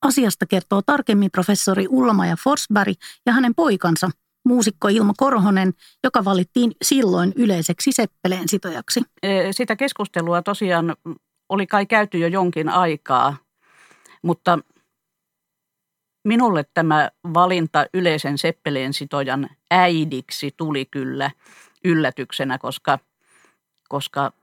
Asiasta 0.02 0.46
kertoo 0.46 0.82
tarkemmin 0.86 1.32
professori 1.32 1.88
Ullama 1.90 2.26
ja 2.26 2.36
Forsberg 2.44 2.98
ja 3.26 3.34
hänen 3.34 3.56
poikansa, 3.56 4.10
muusikko 4.44 4.88
Ilmo 4.88 5.14
Korhonen, 5.18 5.74
joka 6.04 6.26
valittiin 6.26 6.72
silloin 6.82 7.34
yleiseksi 7.36 7.92
seppeleen 7.92 8.48
sitojaksi. 8.50 9.02
Sitä 9.52 9.76
keskustelua 9.76 10.42
tosiaan 10.42 10.96
oli 11.50 11.68
kai 11.68 11.86
käyty 11.86 12.18
jo 12.18 12.28
jonkin 12.28 12.70
aikaa, 12.70 13.38
mutta 14.22 14.60
minulle 16.24 16.66
tämä 16.74 17.10
valinta 17.34 17.86
yleisen 17.94 18.38
seppeleen 18.38 18.94
sitojan 18.94 19.50
äidiksi 19.72 20.54
tuli 20.58 20.86
kyllä 20.86 21.32
yllätyksenä, 21.86 22.58
koska, 22.58 23.00
koska 23.90 24.34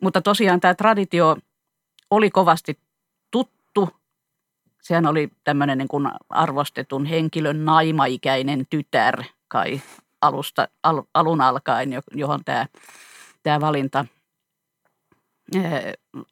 Mutta 0.00 0.22
tosiaan 0.22 0.60
tämä 0.60 0.74
traditio 0.74 1.36
oli 2.10 2.30
kovasti 2.30 2.78
sehän 4.82 5.06
oli 5.06 5.28
tämmöinen 5.44 5.78
niin 5.78 5.88
kuin 5.88 6.08
arvostetun 6.28 7.06
henkilön 7.06 7.64
naimaikäinen 7.64 8.66
tytär 8.70 9.22
kai 9.48 9.82
alusta, 10.20 10.68
al, 10.82 11.02
alun 11.14 11.40
alkaen, 11.40 11.90
johon 12.14 12.44
tämä, 12.44 12.66
tämä 13.42 13.60
valinta 13.60 14.04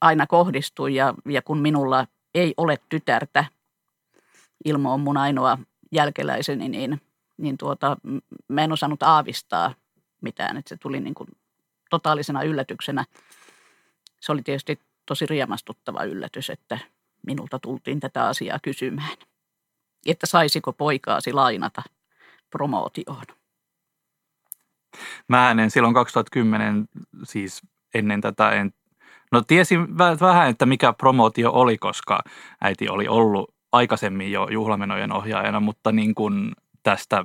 aina 0.00 0.26
kohdistui. 0.26 0.94
Ja, 0.94 1.14
ja 1.26 1.42
kun 1.42 1.59
minulla 1.59 2.07
ei 2.35 2.55
ole 2.57 2.79
tytärtä, 2.88 3.44
Ilmo 4.64 4.94
on 4.94 5.00
mun 5.00 5.16
ainoa 5.16 5.59
jälkeläiseni, 5.92 6.68
niin, 6.68 7.00
niin 7.37 7.59
tuota, 7.59 7.96
mä 8.48 8.64
en 8.64 8.72
osannut 8.72 9.03
aavistaa 9.03 9.74
mitään. 10.20 10.57
Että 10.57 10.68
se 10.68 10.76
tuli 10.76 11.00
niin 11.00 11.14
kuin 11.14 11.29
totaalisena 11.90 12.42
yllätyksenä. 12.42 13.05
Se 14.20 14.33
oli 14.33 14.42
tietysti 14.42 14.81
tosi 15.07 15.26
riemastuttava 15.26 16.05
yllätys, 16.05 16.50
että 16.50 16.79
minulta 17.26 17.59
tultiin 17.59 18.00
tätä 18.00 18.26
asiaa 18.26 18.59
kysymään, 18.62 19.16
että 20.06 20.26
saisiko 20.26 20.72
poikaasi 20.72 21.33
lainata 21.33 21.83
promootioon. 22.50 23.24
Mä 25.28 25.50
en 25.50 25.70
silloin 25.70 25.94
2010, 25.94 26.88
siis 27.24 27.62
ennen 27.94 28.20
tätä, 28.20 28.50
en, 28.50 28.72
no 29.33 29.42
tiesin 29.42 29.98
vähän, 29.98 30.48
että 30.48 30.66
mikä 30.66 30.92
promootio 30.92 31.50
oli, 31.52 31.78
koska 31.78 32.22
äiti 32.61 32.88
oli 32.88 33.09
ollut 33.09 33.54
aikaisemmin 33.72 34.33
jo 34.33 34.48
juhlamenojen 34.48 35.12
ohjaajana, 35.12 35.61
mutta 35.61 35.92
niin 35.92 36.14
kuin 36.14 36.52
tästä 36.83 37.24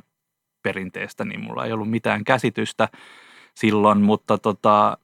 perinteestä, 0.62 1.26
niin 1.26 1.44
mulla 1.44 1.66
ei 1.66 1.72
ollut 1.72 1.90
mitään 1.90 2.24
käsitystä 2.24 2.90
silloin, 3.56 4.02
mutta 4.02 4.38
tota, 4.38 4.98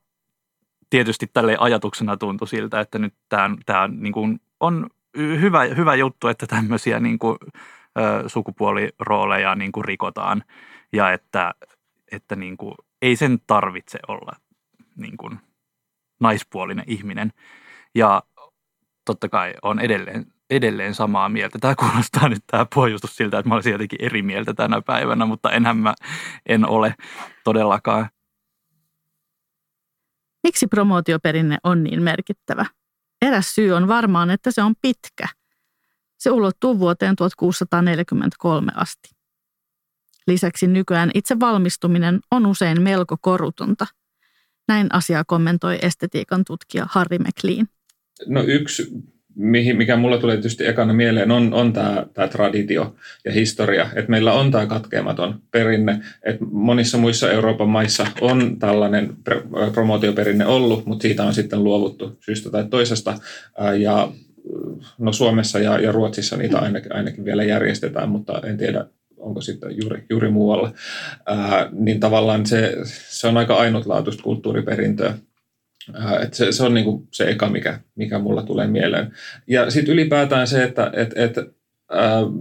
tietysti 0.90 1.28
tälle 1.34 1.58
ajatuksena 1.60 2.18
tuntui 2.18 2.48
siltä, 2.48 2.80
että 2.80 3.00
nyt 3.00 3.14
tämä, 3.30 3.56
tämä 3.66 3.88
niin 3.88 4.14
kuin 4.14 4.40
on 4.62 4.90
hyvä, 5.18 5.64
hyvä 5.64 5.96
juttu, 5.96 6.28
että 6.28 6.48
tämmöisiä 6.48 7.00
niin 7.00 7.20
kuin, 7.20 7.38
ö, 8.00 8.30
sukupuolirooleja 8.30 9.56
niin 9.56 9.72
kuin 9.72 9.86
rikotaan 9.86 10.44
ja 10.94 11.12
että, 11.12 11.54
että 12.12 12.36
niin 12.36 12.58
kuin, 12.58 12.76
ei 13.02 13.16
sen 13.16 13.40
tarvitse 13.48 14.00
olla 14.08 14.32
niin 14.96 15.18
kuin, 15.18 15.40
naispuolinen 16.20 16.86
ihminen. 16.88 17.32
Ja 17.96 18.24
totta 19.06 19.30
kai 19.30 19.54
on 19.62 19.80
edelleen, 19.80 20.26
edelleen 20.50 20.96
samaa 20.96 21.30
mieltä. 21.30 21.60
Tämä 21.60 21.76
kuulostaa 21.76 22.30
nyt 22.30 22.44
tämä 22.48 22.66
pohjustus 22.76 23.16
siltä, 23.16 23.40
että 23.40 23.50
mä 23.50 23.56
olisin 23.56 23.72
jotenkin 23.72 24.02
eri 24.02 24.22
mieltä 24.22 24.54
tänä 24.54 24.82
päivänä, 24.82 25.26
mutta 25.26 25.52
enhän 25.52 25.78
mä 25.78 25.94
en 26.46 26.70
ole 26.70 26.96
todellakaan. 27.44 28.10
Miksi 30.44 30.68
promootioperinne 30.68 31.58
on 31.64 31.84
niin 31.84 32.04
merkittävä? 32.04 32.66
Eräs 33.22 33.56
syy 33.56 33.72
on 33.72 33.88
varmaan, 33.88 34.30
että 34.30 34.52
se 34.52 34.62
on 34.62 34.74
pitkä. 34.82 35.28
Se 36.18 36.32
ulottuu 36.32 36.80
vuoteen 36.80 37.16
1643 37.16 38.72
asti. 38.76 39.10
Lisäksi 40.28 40.68
nykyään 40.68 41.12
itse 41.14 41.40
valmistuminen 41.40 42.20
on 42.32 42.46
usein 42.46 42.82
melko 42.82 43.18
korutonta. 43.22 43.88
Näin 44.68 44.88
asiaa 44.94 45.24
kommentoi 45.24 45.80
estetiikan 45.82 46.46
tutkija 46.46 46.88
Harry 46.90 47.18
McLean. 47.18 47.68
No 48.28 48.44
yksi 48.44 48.84
mihin, 49.36 49.78
mikä 49.78 49.96
mulla 49.96 50.18
tulee 50.18 50.36
tietysti 50.36 50.68
ekana 50.68 50.94
mieleen, 50.94 51.32
on, 51.32 51.54
on 51.54 51.74
tämä, 51.74 52.06
tämä 52.14 52.28
traditio 52.28 52.96
ja 53.26 53.32
historia. 53.32 53.90
Että 53.96 54.12
meillä 54.12 54.34
on 54.34 54.52
tämä 54.52 54.66
katkeamaton 54.66 55.42
perinne. 55.52 56.00
Että 56.24 56.46
monissa 56.52 56.98
muissa 56.98 57.32
Euroopan 57.32 57.70
maissa 57.70 58.08
on 58.22 58.60
tällainen 58.60 59.14
promootioperinne 59.74 60.46
ollut, 60.46 60.86
mutta 60.86 61.02
siitä 61.02 61.24
on 61.24 61.34
sitten 61.34 61.64
luovuttu 61.64 62.18
syystä 62.20 62.50
tai 62.50 62.66
toisesta. 62.70 63.18
Ja 63.80 64.12
no 64.98 65.14
Suomessa 65.14 65.60
ja, 65.60 65.80
ja 65.80 65.92
Ruotsissa 65.92 66.38
niitä 66.38 66.60
ainakin, 66.60 66.96
ainakin 66.96 67.26
vielä 67.26 67.44
järjestetään, 67.44 68.10
mutta 68.10 68.42
en 68.44 68.58
tiedä, 68.58 68.86
onko 69.18 69.42
sitten 69.42 69.78
juuri, 69.82 70.04
juuri 70.10 70.30
muualla. 70.30 70.72
Ää, 71.26 71.70
niin 71.72 72.00
tavallaan 72.00 72.46
se, 72.46 72.78
se 73.10 73.28
on 73.28 73.38
aika 73.38 73.56
ainutlaatuista 73.56 74.24
kulttuuriperintöä 74.24 75.14
et 76.24 76.34
se, 76.34 76.52
se 76.52 76.64
on 76.64 76.74
niinku 76.74 77.08
se 77.12 77.24
eka, 77.24 77.50
mikä, 77.50 77.80
mikä 77.96 78.20
mulla 78.20 78.44
tulee 78.44 78.68
mieleen. 78.68 79.12
Ja 79.48 79.72
sitten 79.72 79.94
ylipäätään 79.94 80.48
se, 80.48 80.64
että 80.64 80.92
et, 80.94 81.14
et, 81.16 81.38
äh, 81.38 81.46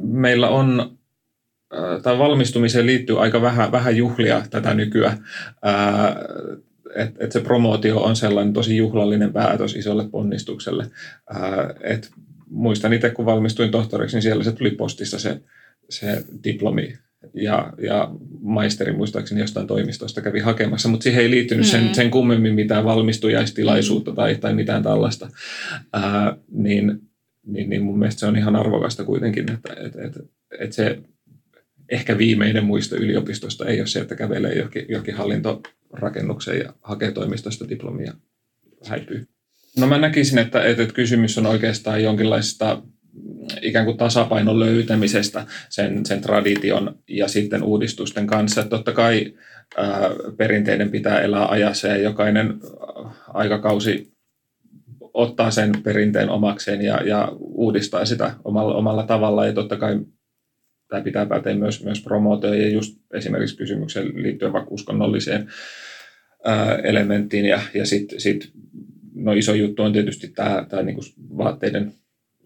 meillä 0.02 0.48
on 0.48 0.98
äh, 1.74 2.02
tai 2.02 2.18
valmistumiseen 2.18 2.86
liittyy 2.86 3.22
aika 3.22 3.42
vähän, 3.42 3.72
vähän 3.72 3.96
juhlia 3.96 4.42
tätä 4.50 4.74
nykyään. 4.74 5.24
Äh, 5.66 6.14
että 6.94 7.24
et 7.24 7.32
se 7.32 7.40
promootio 7.40 7.98
on 7.98 8.16
sellainen 8.16 8.54
tosi 8.54 8.76
juhlallinen 8.76 9.32
päätös 9.32 9.76
isolle 9.76 10.08
ponnistukselle. 10.08 10.86
Äh, 11.34 11.42
et 11.80 12.10
muistan 12.50 12.92
itse, 12.92 13.10
kun 13.10 13.26
valmistuin 13.26 13.70
tohtoriksi, 13.70 14.16
niin 14.16 14.22
siellä 14.22 14.44
se 14.44 14.52
tuli 14.52 14.70
postissa 14.70 15.18
se, 15.18 15.40
se 15.90 16.24
diplomi 16.44 16.98
ja, 17.34 17.72
ja 17.82 18.10
maisteri 18.40 18.92
muistaakseni 18.92 19.40
jostain 19.40 19.66
toimistosta 19.66 20.20
kävi 20.20 20.40
hakemassa, 20.40 20.88
mutta 20.88 21.04
siihen 21.04 21.22
ei 21.22 21.30
liittynyt 21.30 21.66
sen, 21.66 21.84
mm. 21.84 21.92
sen 21.92 22.10
kummemmin 22.10 22.54
mitään 22.54 22.84
valmistujaistilaisuutta 22.84 24.12
tai, 24.12 24.34
tai 24.34 24.54
mitään 24.54 24.82
tällaista. 24.82 25.28
Ää, 25.92 26.36
niin, 26.52 27.00
niin, 27.46 27.70
niin 27.70 27.82
mun 27.82 27.98
mielestä 27.98 28.20
se 28.20 28.26
on 28.26 28.36
ihan 28.36 28.56
arvokasta 28.56 29.04
kuitenkin, 29.04 29.52
että 29.52 29.76
et, 29.86 29.96
et, 29.96 30.18
et 30.60 30.72
se 30.72 30.98
ehkä 31.88 32.18
viimeinen 32.18 32.64
muisto 32.64 32.96
yliopistosta 32.96 33.66
ei 33.66 33.80
ole 33.80 33.86
se, 33.86 34.00
että 34.00 34.16
kävelee 34.16 34.54
johonkin, 34.54 34.86
johonkin 34.88 35.14
hallintorakennukseen 35.14 36.58
ja 36.58 36.72
hakee 36.82 37.12
toimistosta 37.12 37.68
diplomia 37.68 38.12
häipyy. 38.86 39.26
No 39.78 39.86
mä 39.86 39.98
näkisin, 39.98 40.38
että, 40.38 40.64
että 40.64 40.86
kysymys 40.86 41.38
on 41.38 41.46
oikeastaan 41.46 42.02
jonkinlaista 42.02 42.82
ikään 43.62 43.84
kuin 43.84 43.96
tasapainon 43.96 44.60
löytämisestä 44.60 45.46
sen, 45.68 46.06
sen 46.06 46.20
tradition 46.20 46.94
ja 47.08 47.28
sitten 47.28 47.62
uudistusten 47.62 48.26
kanssa. 48.26 48.64
Totta 48.64 48.92
kai 48.92 49.34
ää, 49.76 50.10
perinteiden 50.36 50.90
pitää 50.90 51.20
elää 51.20 51.48
ajassa 51.48 51.88
ja 51.88 51.96
jokainen 51.96 52.54
aikakausi 53.28 54.12
ottaa 55.14 55.50
sen 55.50 55.72
perinteen 55.82 56.30
omakseen 56.30 56.82
ja, 56.82 57.02
ja 57.02 57.28
uudistaa 57.38 58.04
sitä 58.04 58.34
omalla, 58.44 58.74
omalla 58.74 59.02
tavalla. 59.02 59.46
Ja 59.46 59.52
totta 59.52 59.76
kai 59.76 60.00
tämä 60.88 61.02
pitää 61.02 61.26
päteä 61.26 61.54
myös, 61.54 61.84
myös 61.84 62.02
promootioon 62.02 62.58
ja 62.58 62.68
just 62.68 62.98
esimerkiksi 63.14 63.56
kysymykseen 63.56 64.22
liittyen 64.22 64.52
vaikka 64.52 64.70
uskonnolliseen 64.70 65.48
ää, 66.44 66.76
elementtiin. 66.76 67.44
Ja, 67.44 67.60
ja 67.74 67.86
sitten 67.86 68.20
sit, 68.20 68.52
no 69.14 69.32
iso 69.32 69.54
juttu 69.54 69.82
on 69.82 69.92
tietysti 69.92 70.28
tämä, 70.28 70.66
tämä 70.68 70.82
niin 70.82 70.98
vaatteiden 71.36 71.92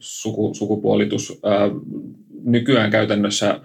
suku, 0.04 0.54
sukupuolitus. 0.54 1.40
Ää, 1.42 1.70
nykyään 2.44 2.90
käytännössä 2.90 3.60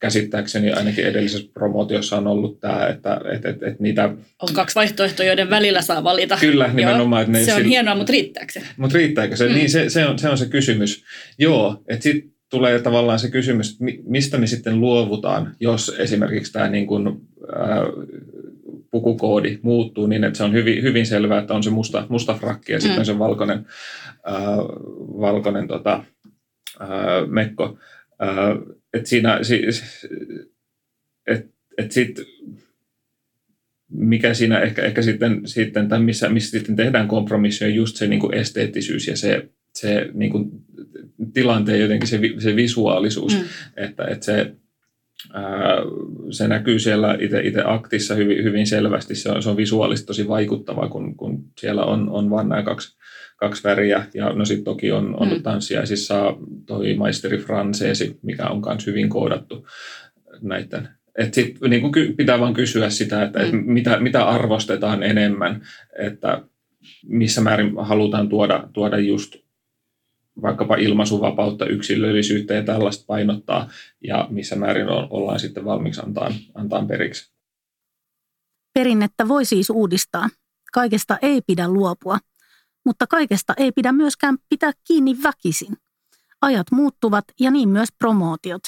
käsittääkseni 0.00 0.72
ainakin 0.72 1.06
edellisessä 1.06 1.48
promootiossa 1.54 2.16
on 2.16 2.26
ollut 2.26 2.60
tämä, 2.60 2.86
että 2.86 3.20
et, 3.32 3.44
et, 3.44 3.62
et 3.62 3.80
niitä... 3.80 4.04
On 4.42 4.48
kaksi 4.52 4.74
vaihtoehtoa, 4.74 5.26
joiden 5.26 5.50
välillä 5.50 5.82
saa 5.82 6.04
valita. 6.04 6.36
Kyllä, 6.40 6.70
nimenomaan. 6.72 7.22
Että 7.22 7.32
ne 7.32 7.44
se 7.44 7.52
on 7.52 7.56
sillä... 7.56 7.68
hienoa, 7.68 7.94
mutta 7.94 8.12
riittääkö 8.12 8.52
se? 8.52 8.62
Mutta 8.76 8.96
riittääkö 8.96 9.36
se? 9.36 9.48
Mm. 9.48 9.54
Niin, 9.54 9.70
se, 9.70 9.88
se, 9.88 10.06
on, 10.06 10.18
se 10.18 10.28
on 10.28 10.38
se 10.38 10.46
kysymys. 10.46 11.04
Joo, 11.38 11.82
että 11.88 12.02
sitten 12.02 12.32
tulee 12.50 12.78
tavallaan 12.78 13.18
se 13.18 13.30
kysymys, 13.30 13.72
että 13.72 13.84
mistä 14.04 14.38
me 14.38 14.46
sitten 14.46 14.80
luovutaan, 14.80 15.56
jos 15.60 15.96
esimerkiksi 15.98 16.52
tämä 16.52 16.68
niin 16.68 16.86
kuin, 16.86 17.06
ää, 17.58 17.82
pukukoodi 18.90 19.58
muuttuu 19.62 20.06
niin, 20.06 20.24
että 20.24 20.36
se 20.36 20.44
on 20.44 20.52
hyvin, 20.52 20.82
hyvin 20.82 21.06
selvää, 21.06 21.40
että 21.40 21.54
on 21.54 21.62
se 21.62 21.70
musta, 21.70 22.06
musta 22.08 22.34
frakki 22.34 22.72
ja 22.72 22.78
mm. 22.78 22.82
sitten 22.82 23.04
se 23.04 23.18
valkoinen, 23.18 23.66
ää, 24.24 24.56
valkoinen 25.20 25.68
tota, 25.68 26.04
ää, 26.80 27.26
mekko. 27.26 27.78
Ää, 28.18 28.56
et 28.94 29.06
siinä, 29.06 29.40
et, 31.26 31.46
et 31.78 31.92
sit, 31.92 32.20
mikä 33.90 34.34
siinä 34.34 34.60
ehkä, 34.60 34.82
ehkä 34.82 35.02
sitten, 35.02 35.40
sitten 35.44 35.88
tai 35.88 36.00
missä, 36.00 36.28
missä 36.28 36.50
sitten 36.50 36.76
tehdään 36.76 37.08
kompromissi 37.08 37.64
on 37.64 37.74
just 37.74 37.96
se 37.96 38.06
niin 38.06 38.20
kuin 38.20 38.34
esteettisyys 38.34 39.06
ja 39.06 39.16
se, 39.16 39.48
se 39.74 40.10
niin 40.14 40.30
kuin 40.30 40.50
tilanteen 41.32 41.80
jotenkin 41.80 42.08
se, 42.08 42.20
se 42.38 42.56
visuaalisuus, 42.56 43.34
mm. 43.34 43.44
että, 43.76 44.04
että 44.04 44.26
se, 44.26 44.54
se 46.30 46.48
näkyy 46.48 46.78
siellä 46.78 47.16
itse, 47.20 47.40
itse 47.40 47.62
aktissa 47.64 48.14
hyvin, 48.14 48.44
hyvin 48.44 48.66
selvästi, 48.66 49.14
se 49.14 49.30
on, 49.30 49.42
se 49.42 49.50
on 49.50 49.56
visuaalisesti 49.56 50.06
tosi 50.06 50.28
vaikuttava, 50.28 50.88
kun, 50.88 51.16
kun 51.16 51.44
siellä 51.58 51.84
on, 51.84 52.08
on 52.10 52.30
vain 52.30 52.48
nämä 52.48 52.62
kaksi, 52.62 52.96
kaksi 53.36 53.64
väriä, 53.64 54.06
ja 54.14 54.32
no 54.32 54.44
sitten 54.44 54.64
toki 54.64 54.92
on, 54.92 55.16
on 55.20 55.28
mm. 55.28 55.42
tanssiaisissa 55.42 56.36
toi 56.66 56.94
maisteri 56.94 57.38
franseesi, 57.38 58.18
mikä 58.22 58.46
on 58.46 58.62
myös 58.66 58.86
hyvin 58.86 59.08
koodattu 59.08 59.66
näiden 60.42 60.88
et 61.18 61.34
sit, 61.34 61.60
niin 61.68 61.80
kuin 61.82 62.16
pitää 62.16 62.40
vain 62.40 62.54
kysyä 62.54 62.90
sitä, 62.90 63.22
että 63.22 63.38
mm. 63.38 63.44
et 63.44 63.66
mitä, 63.66 64.00
mitä 64.00 64.24
arvostetaan 64.24 65.02
enemmän, 65.02 65.62
että 65.98 66.42
missä 67.06 67.40
määrin 67.40 67.72
halutaan 67.80 68.28
tuoda, 68.28 68.68
tuoda 68.72 68.98
just 68.98 69.36
vaikkapa 70.42 70.76
ilmaisuvapautta, 70.76 71.66
yksilöllisyyttä 71.66 72.54
ja 72.54 72.62
tällaista 72.62 73.04
painottaa, 73.06 73.70
ja 74.04 74.28
missä 74.30 74.56
määrin 74.56 74.88
ollaan 74.88 75.40
sitten 75.40 75.64
valmiiksi 75.64 76.00
antaa, 76.06 76.32
antaa 76.54 76.84
periksi. 76.86 77.32
Perinnettä 78.74 79.28
voi 79.28 79.44
siis 79.44 79.70
uudistaa. 79.70 80.28
Kaikesta 80.72 81.18
ei 81.22 81.40
pidä 81.46 81.68
luopua, 81.68 82.18
mutta 82.84 83.06
kaikesta 83.06 83.54
ei 83.56 83.72
pidä 83.72 83.92
myöskään 83.92 84.36
pitää 84.48 84.72
kiinni 84.86 85.16
väkisin. 85.22 85.76
Ajat 86.40 86.66
muuttuvat 86.70 87.24
ja 87.40 87.50
niin 87.50 87.68
myös 87.68 87.88
promootiot. 87.98 88.62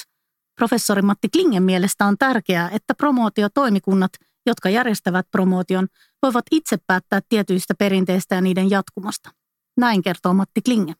Professori 0.55 1.01
Matti 1.01 1.29
Klingen 1.29 1.63
mielestä 1.63 2.05
on 2.05 2.15
tärkeää, 2.19 2.69
että 2.69 2.93
promootiotoimikunnat, 2.95 4.11
jotka 4.45 4.69
järjestävät 4.69 5.25
promootion, 5.31 5.87
voivat 6.21 6.45
itse 6.51 6.77
päättää 6.87 7.21
tietyistä 7.29 7.73
perinteistä 7.79 8.35
ja 8.35 8.41
niiden 8.41 8.69
jatkumosta. 8.69 9.29
Näin 9.77 10.01
kertoo 10.01 10.33
Matti 10.33 10.61
Klinge. 10.61 10.93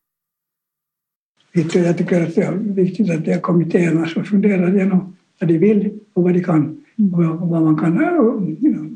Jag 1.52 1.70
tycker 1.70 1.90
att 1.90 2.36
det 2.36 2.42
är 2.42 2.52
viktigt 2.52 3.10
att 3.10 3.26
det 3.26 3.32
är 3.32 3.40
kommittéerna 3.40 4.06
som 4.06 4.24
funderar 4.24 4.76
igenom 4.76 5.18
vad 5.40 5.48
de 5.48 5.58
vill 5.58 6.00
och 6.14 6.24
vad 6.24 6.34
de 6.34 6.44
kan 6.44 6.84
och 7.14 7.50
vad 7.50 7.62
man 7.62 7.78
kan 7.78 8.04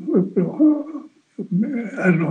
uppnå 0.06 0.86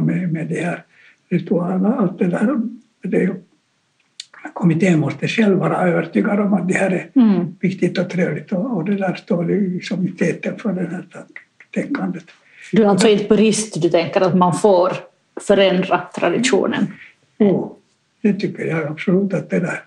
med, 0.01 0.33
med 0.33 0.47
de 0.47 0.55
här 0.55 0.83
ritualerna. 1.29 1.95
Allt 1.95 2.19
det 2.19 2.27
där, 2.27 2.61
det 3.03 3.35
kommittén 4.53 4.99
måste 4.99 5.27
själv 5.27 5.57
vara 5.57 5.87
övertygad 5.87 6.39
om 6.39 6.53
att 6.53 6.67
det 6.67 6.73
här 6.73 6.91
är 6.91 7.09
mm. 7.13 7.55
viktigt 7.59 7.97
och 7.97 8.09
trevligt 8.09 8.51
och, 8.51 8.77
och 8.77 8.85
det 8.85 8.95
där 8.95 9.13
står 9.13 9.45
liksom 9.45 10.07
i 10.07 10.11
täten 10.11 10.59
för 10.59 10.73
det 10.73 10.81
här 10.81 11.05
tänkandet. 11.73 12.25
Du 12.71 12.83
är 12.83 12.87
alltså 12.87 13.07
inte 13.07 13.25
purist, 13.25 13.81
du 13.81 13.89
tänker 13.89 14.21
att 14.21 14.35
man 14.35 14.53
får 14.53 14.91
förändra 15.41 16.01
traditionen? 16.15 16.87
Jo, 17.37 17.77
det 18.21 18.33
tycker 18.33 18.65
jag 18.65 18.87
absolut 18.87 19.33
att 19.33 19.49
det 19.49 19.59
där 19.59 19.79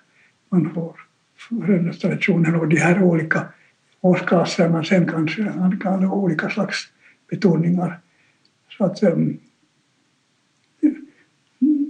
man 0.48 0.74
får 0.74 1.00
föräldrar 1.48 2.60
och 2.60 2.68
de 2.68 2.76
här 2.76 3.02
olika 3.02 3.46
årsklasserna 4.00 4.84
sen 4.84 5.06
kanske 5.06 5.42
han 5.42 5.78
kan 5.78 6.04
ha 6.04 6.16
olika 6.16 6.50
slags 6.50 6.88
betoningar. 7.30 8.00
Så 8.78 8.84
att, 8.84 9.02
um, 9.02 9.38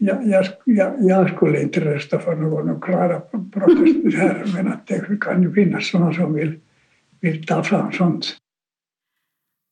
jag, 0.01 0.27
jag, 0.27 0.47
jag, 0.65 0.95
jag, 1.01 1.37
skulle 1.37 1.63
inte 1.63 1.81
rösta 1.81 2.19
för 2.19 2.37
någon 2.37 2.81
klara 2.81 3.21
protest 3.53 4.17
här 4.17 4.53
men 4.55 4.69
att 4.69 4.87
det 4.87 5.21
kan 5.21 5.43
ju 5.43 5.53
finnas 5.53 5.91
sådana 5.91 6.13
som 6.15 6.35
vill, 6.35 6.61
vill 7.21 7.47
ta 7.47 7.63
fram 7.63 7.93
sånt. 7.93 8.37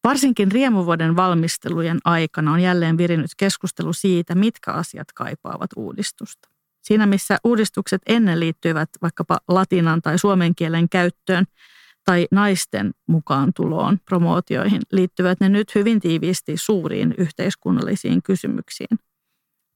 Varsinkin 0.07 0.51
riemuvuoden 0.51 1.16
valmistelujen 1.16 1.99
aikana 2.05 2.53
on 2.53 2.61
jälleen 2.61 2.99
virinnyt 2.99 3.31
keskustelu 3.37 3.92
siitä, 3.92 4.35
mitkä 4.35 4.72
asiat 4.72 5.12
kaipaavat 5.12 5.70
uudistusta. 5.77 6.49
Siinä 6.87 7.07
missä 7.07 7.38
uudistukset 7.44 8.03
ennen 8.07 8.40
liittyivät 8.40 8.88
vaikkapa 9.03 9.38
latinan 9.49 10.03
tai 10.03 10.18
suomen 10.18 10.55
kielen 10.55 10.88
käyttöön 10.88 11.44
tai 12.05 12.27
naisten 12.31 12.94
mukaan 13.09 13.53
tuloon 13.57 13.99
promootioihin, 14.05 14.83
liittyvät 14.92 15.40
ne 15.40 15.49
nyt 15.49 15.75
hyvin 15.75 16.01
tiiviisti 16.01 16.57
suuriin 16.57 17.14
yhteiskunnallisiin 17.18 18.22
kysymyksiin. 18.22 18.99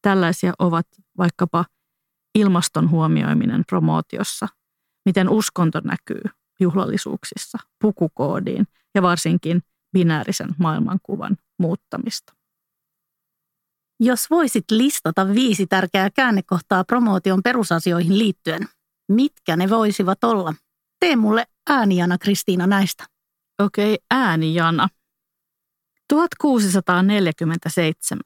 Tällaisia 0.03 0.53
ovat 0.59 0.87
vaikkapa 1.19 1.65
ilmaston 2.35 2.91
huomioiminen 2.91 3.65
promootiossa, 3.69 4.49
miten 5.05 5.29
uskonto 5.29 5.81
näkyy 5.85 6.23
juhlallisuuksissa, 6.61 7.59
pukukoodiin 7.81 8.67
ja 8.95 9.03
varsinkin 9.03 9.63
binäärisen 9.93 10.49
maailmankuvan 10.59 11.37
muuttamista. 11.59 12.40
Jos 14.03 14.31
voisit 14.31 14.65
listata 14.71 15.35
viisi 15.35 15.67
tärkeää 15.67 16.11
käännekohtaa 16.11 16.85
promootion 16.85 17.43
perusasioihin 17.43 18.19
liittyen, 18.19 18.69
mitkä 19.09 19.57
ne 19.57 19.71
voisivat 19.71 20.25
olla? 20.25 20.55
Tee 21.01 21.17
mulle 21.17 21.45
äänijana 21.71 22.19
Kristiina 22.19 22.67
näistä. 22.67 23.05
Okei, 23.63 23.95
okay, 23.95 24.05
äänijana. 24.11 24.89
1647. 26.09 28.21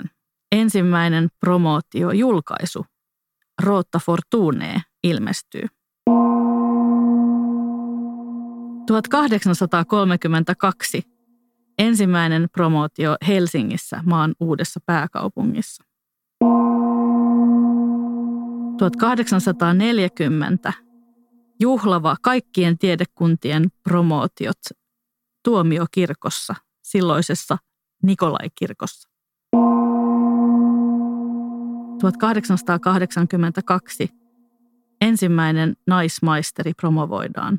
Ensimmäinen 0.52 1.28
promootiojulkaisu. 1.40 2.87
Rotta 3.62 3.99
Fortune 3.99 4.82
ilmestyy. 5.03 5.66
1832 8.86 11.13
ensimmäinen 11.79 12.49
promootio 12.53 13.16
Helsingissä 13.27 14.01
maan 14.05 14.35
uudessa 14.41 14.81
pääkaupungissa. 14.87 15.85
1840 18.79 20.72
juhlava 21.61 22.16
kaikkien 22.22 22.79
tiedekuntien 22.79 23.64
promootiot 23.83 24.61
tuomiokirkossa, 25.45 26.55
silloisessa 26.83 27.59
Nikolaikirkossa. 28.03 29.09
1882 32.01 34.09
ensimmäinen 35.01 35.77
naismaisteri 35.87 36.75
promovoidaan 36.75 37.59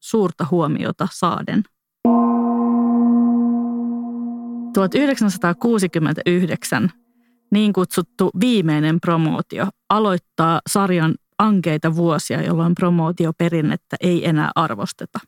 suurta 0.00 0.46
huomiota 0.50 1.08
saaden. 1.12 1.62
1969 4.72 6.90
niin 7.50 7.72
kutsuttu 7.72 8.30
viimeinen 8.40 9.00
promootio 9.00 9.66
aloittaa 9.88 10.60
sarjan 10.66 11.14
ankeita 11.38 11.96
vuosia, 11.96 12.42
jolloin 12.42 12.74
promootioperinnettä 12.74 13.96
ei 14.00 14.28
enää 14.28 14.50
arvosteta. 14.54 15.18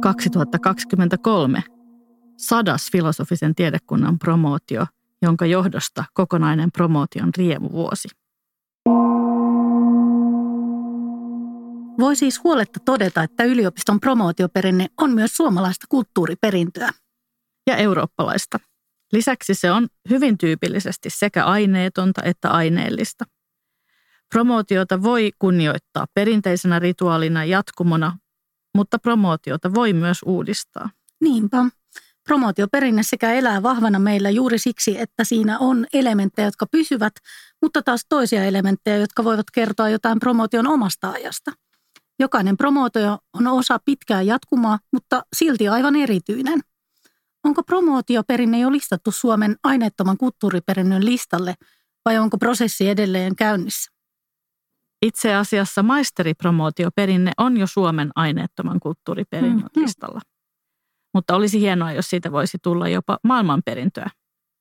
2023 0.00 1.62
sadas 2.36 2.88
filosofisen 2.92 3.54
tiedekunnan 3.54 4.18
promootio, 4.18 4.86
jonka 5.22 5.46
johdosta 5.46 6.04
kokonainen 6.14 6.72
promootion 6.72 7.30
riemuvuosi. 7.36 8.08
Voi 12.00 12.16
siis 12.16 12.44
huoletta 12.44 12.80
todeta, 12.84 13.22
että 13.22 13.44
yliopiston 13.44 14.00
promootioperinne 14.00 14.86
on 14.98 15.10
myös 15.10 15.36
suomalaista 15.36 15.86
kulttuuriperintöä. 15.88 16.90
Ja 17.66 17.76
eurooppalaista. 17.76 18.58
Lisäksi 19.12 19.54
se 19.54 19.70
on 19.70 19.88
hyvin 20.10 20.38
tyypillisesti 20.38 21.10
sekä 21.10 21.44
aineetonta 21.44 22.22
että 22.24 22.50
aineellista. 22.50 23.24
Promootiota 24.34 25.02
voi 25.02 25.30
kunnioittaa 25.38 26.06
perinteisenä 26.14 26.78
rituaalina 26.78 27.44
jatkumona, 27.44 28.18
mutta 28.74 28.98
promootiota 28.98 29.74
voi 29.74 29.92
myös 29.92 30.18
uudistaa. 30.26 30.90
Niinpä. 31.20 31.64
Promootioperinne 32.24 33.02
sekä 33.02 33.32
elää 33.32 33.62
vahvana 33.62 33.98
meillä 33.98 34.30
juuri 34.30 34.58
siksi, 34.58 35.00
että 35.00 35.24
siinä 35.24 35.58
on 35.58 35.86
elementtejä, 35.92 36.48
jotka 36.48 36.66
pysyvät, 36.66 37.12
mutta 37.62 37.82
taas 37.82 38.06
toisia 38.08 38.44
elementtejä, 38.44 38.96
jotka 38.96 39.24
voivat 39.24 39.50
kertoa 39.52 39.88
jotain 39.88 40.20
promootion 40.20 40.66
omasta 40.66 41.10
ajasta. 41.10 41.52
Jokainen 42.20 42.56
promootio 42.56 43.18
on 43.32 43.46
osa 43.46 43.78
pitkää 43.84 44.22
jatkumaa, 44.22 44.78
mutta 44.92 45.22
silti 45.36 45.68
aivan 45.68 45.96
erityinen. 45.96 46.60
Onko 47.44 47.62
promootioperinne 47.62 48.58
jo 48.58 48.72
listattu 48.72 49.10
Suomen 49.12 49.56
aineettoman 49.64 50.16
kulttuuriperinnön 50.16 51.04
listalle 51.04 51.54
vai 52.04 52.18
onko 52.18 52.38
prosessi 52.38 52.88
edelleen 52.88 53.36
käynnissä? 53.36 53.90
Itse 55.02 55.34
asiassa 55.34 55.82
maisteripromootioperinne 55.82 57.32
on 57.38 57.56
jo 57.56 57.66
Suomen 57.66 58.10
aineettoman 58.14 58.80
kulttuuriperinnön 58.80 59.68
mm, 59.76 59.82
listalla. 59.82 60.20
Mutta 61.14 61.34
olisi 61.34 61.60
hienoa, 61.60 61.92
jos 61.92 62.10
siitä 62.10 62.32
voisi 62.32 62.58
tulla 62.62 62.88
jopa 62.88 63.18
maailmanperintöä. 63.24 64.10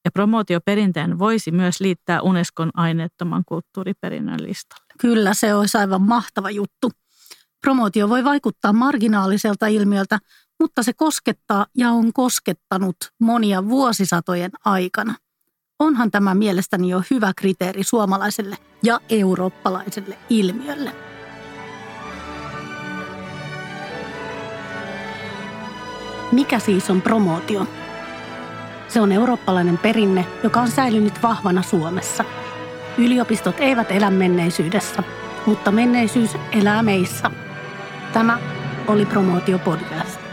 Ja 0.06 0.12
promootioperinteen 0.12 1.20
voisi 1.20 1.52
myös 1.52 1.82
liittää 1.82 2.22
Unescon 2.22 2.72
aineettoman 2.74 3.44
kulttuuriperinnön 3.46 4.44
listalle. 4.44 4.94
Kyllä, 5.00 5.34
se 5.34 5.56
olisi 5.56 5.78
aivan 5.78 6.02
mahtava 6.02 6.50
juttu. 6.50 6.92
Promootio 7.62 8.10
voi 8.10 8.24
vaikuttaa 8.24 8.74
marginaaliselta 8.74 9.68
ilmiöltä, 9.68 10.20
mutta 10.60 10.84
se 10.84 10.94
koskettaa 10.94 11.66
ja 11.78 11.92
on 11.92 12.14
koskettanut 12.14 12.96
monia 13.20 13.70
vuosisatojen 13.70 14.52
aikana. 14.66 15.16
Onhan 15.80 16.12
tämä 16.12 16.36
mielestäni 16.36 16.90
jo 16.90 17.04
hyvä 17.12 17.32
kriteeri 17.38 17.84
suomalaiselle 17.84 18.58
ja 18.84 19.00
eurooppalaiselle 19.10 20.18
ilmiölle. 20.30 20.92
Mikä 26.32 26.60
siis 26.60 26.90
on 26.90 27.02
promootio? 27.02 27.68
Se 28.88 29.02
on 29.02 29.12
eurooppalainen 29.12 29.78
perinne, 29.78 30.26
joka 30.44 30.62
on 30.62 30.72
säilynyt 30.72 31.24
vahvana 31.24 31.62
Suomessa. 31.62 32.26
Yliopistot 32.98 33.56
eivät 33.60 33.92
elä 33.92 34.10
menneisyydessä, 34.10 35.04
mutta 35.46 35.72
menneisyys 35.72 36.32
elää 36.52 36.84
meissä. 36.84 37.32
Tämä 38.14 38.38
oli 38.88 39.06
Promootio 39.06 39.60
Podcast. 39.60 40.29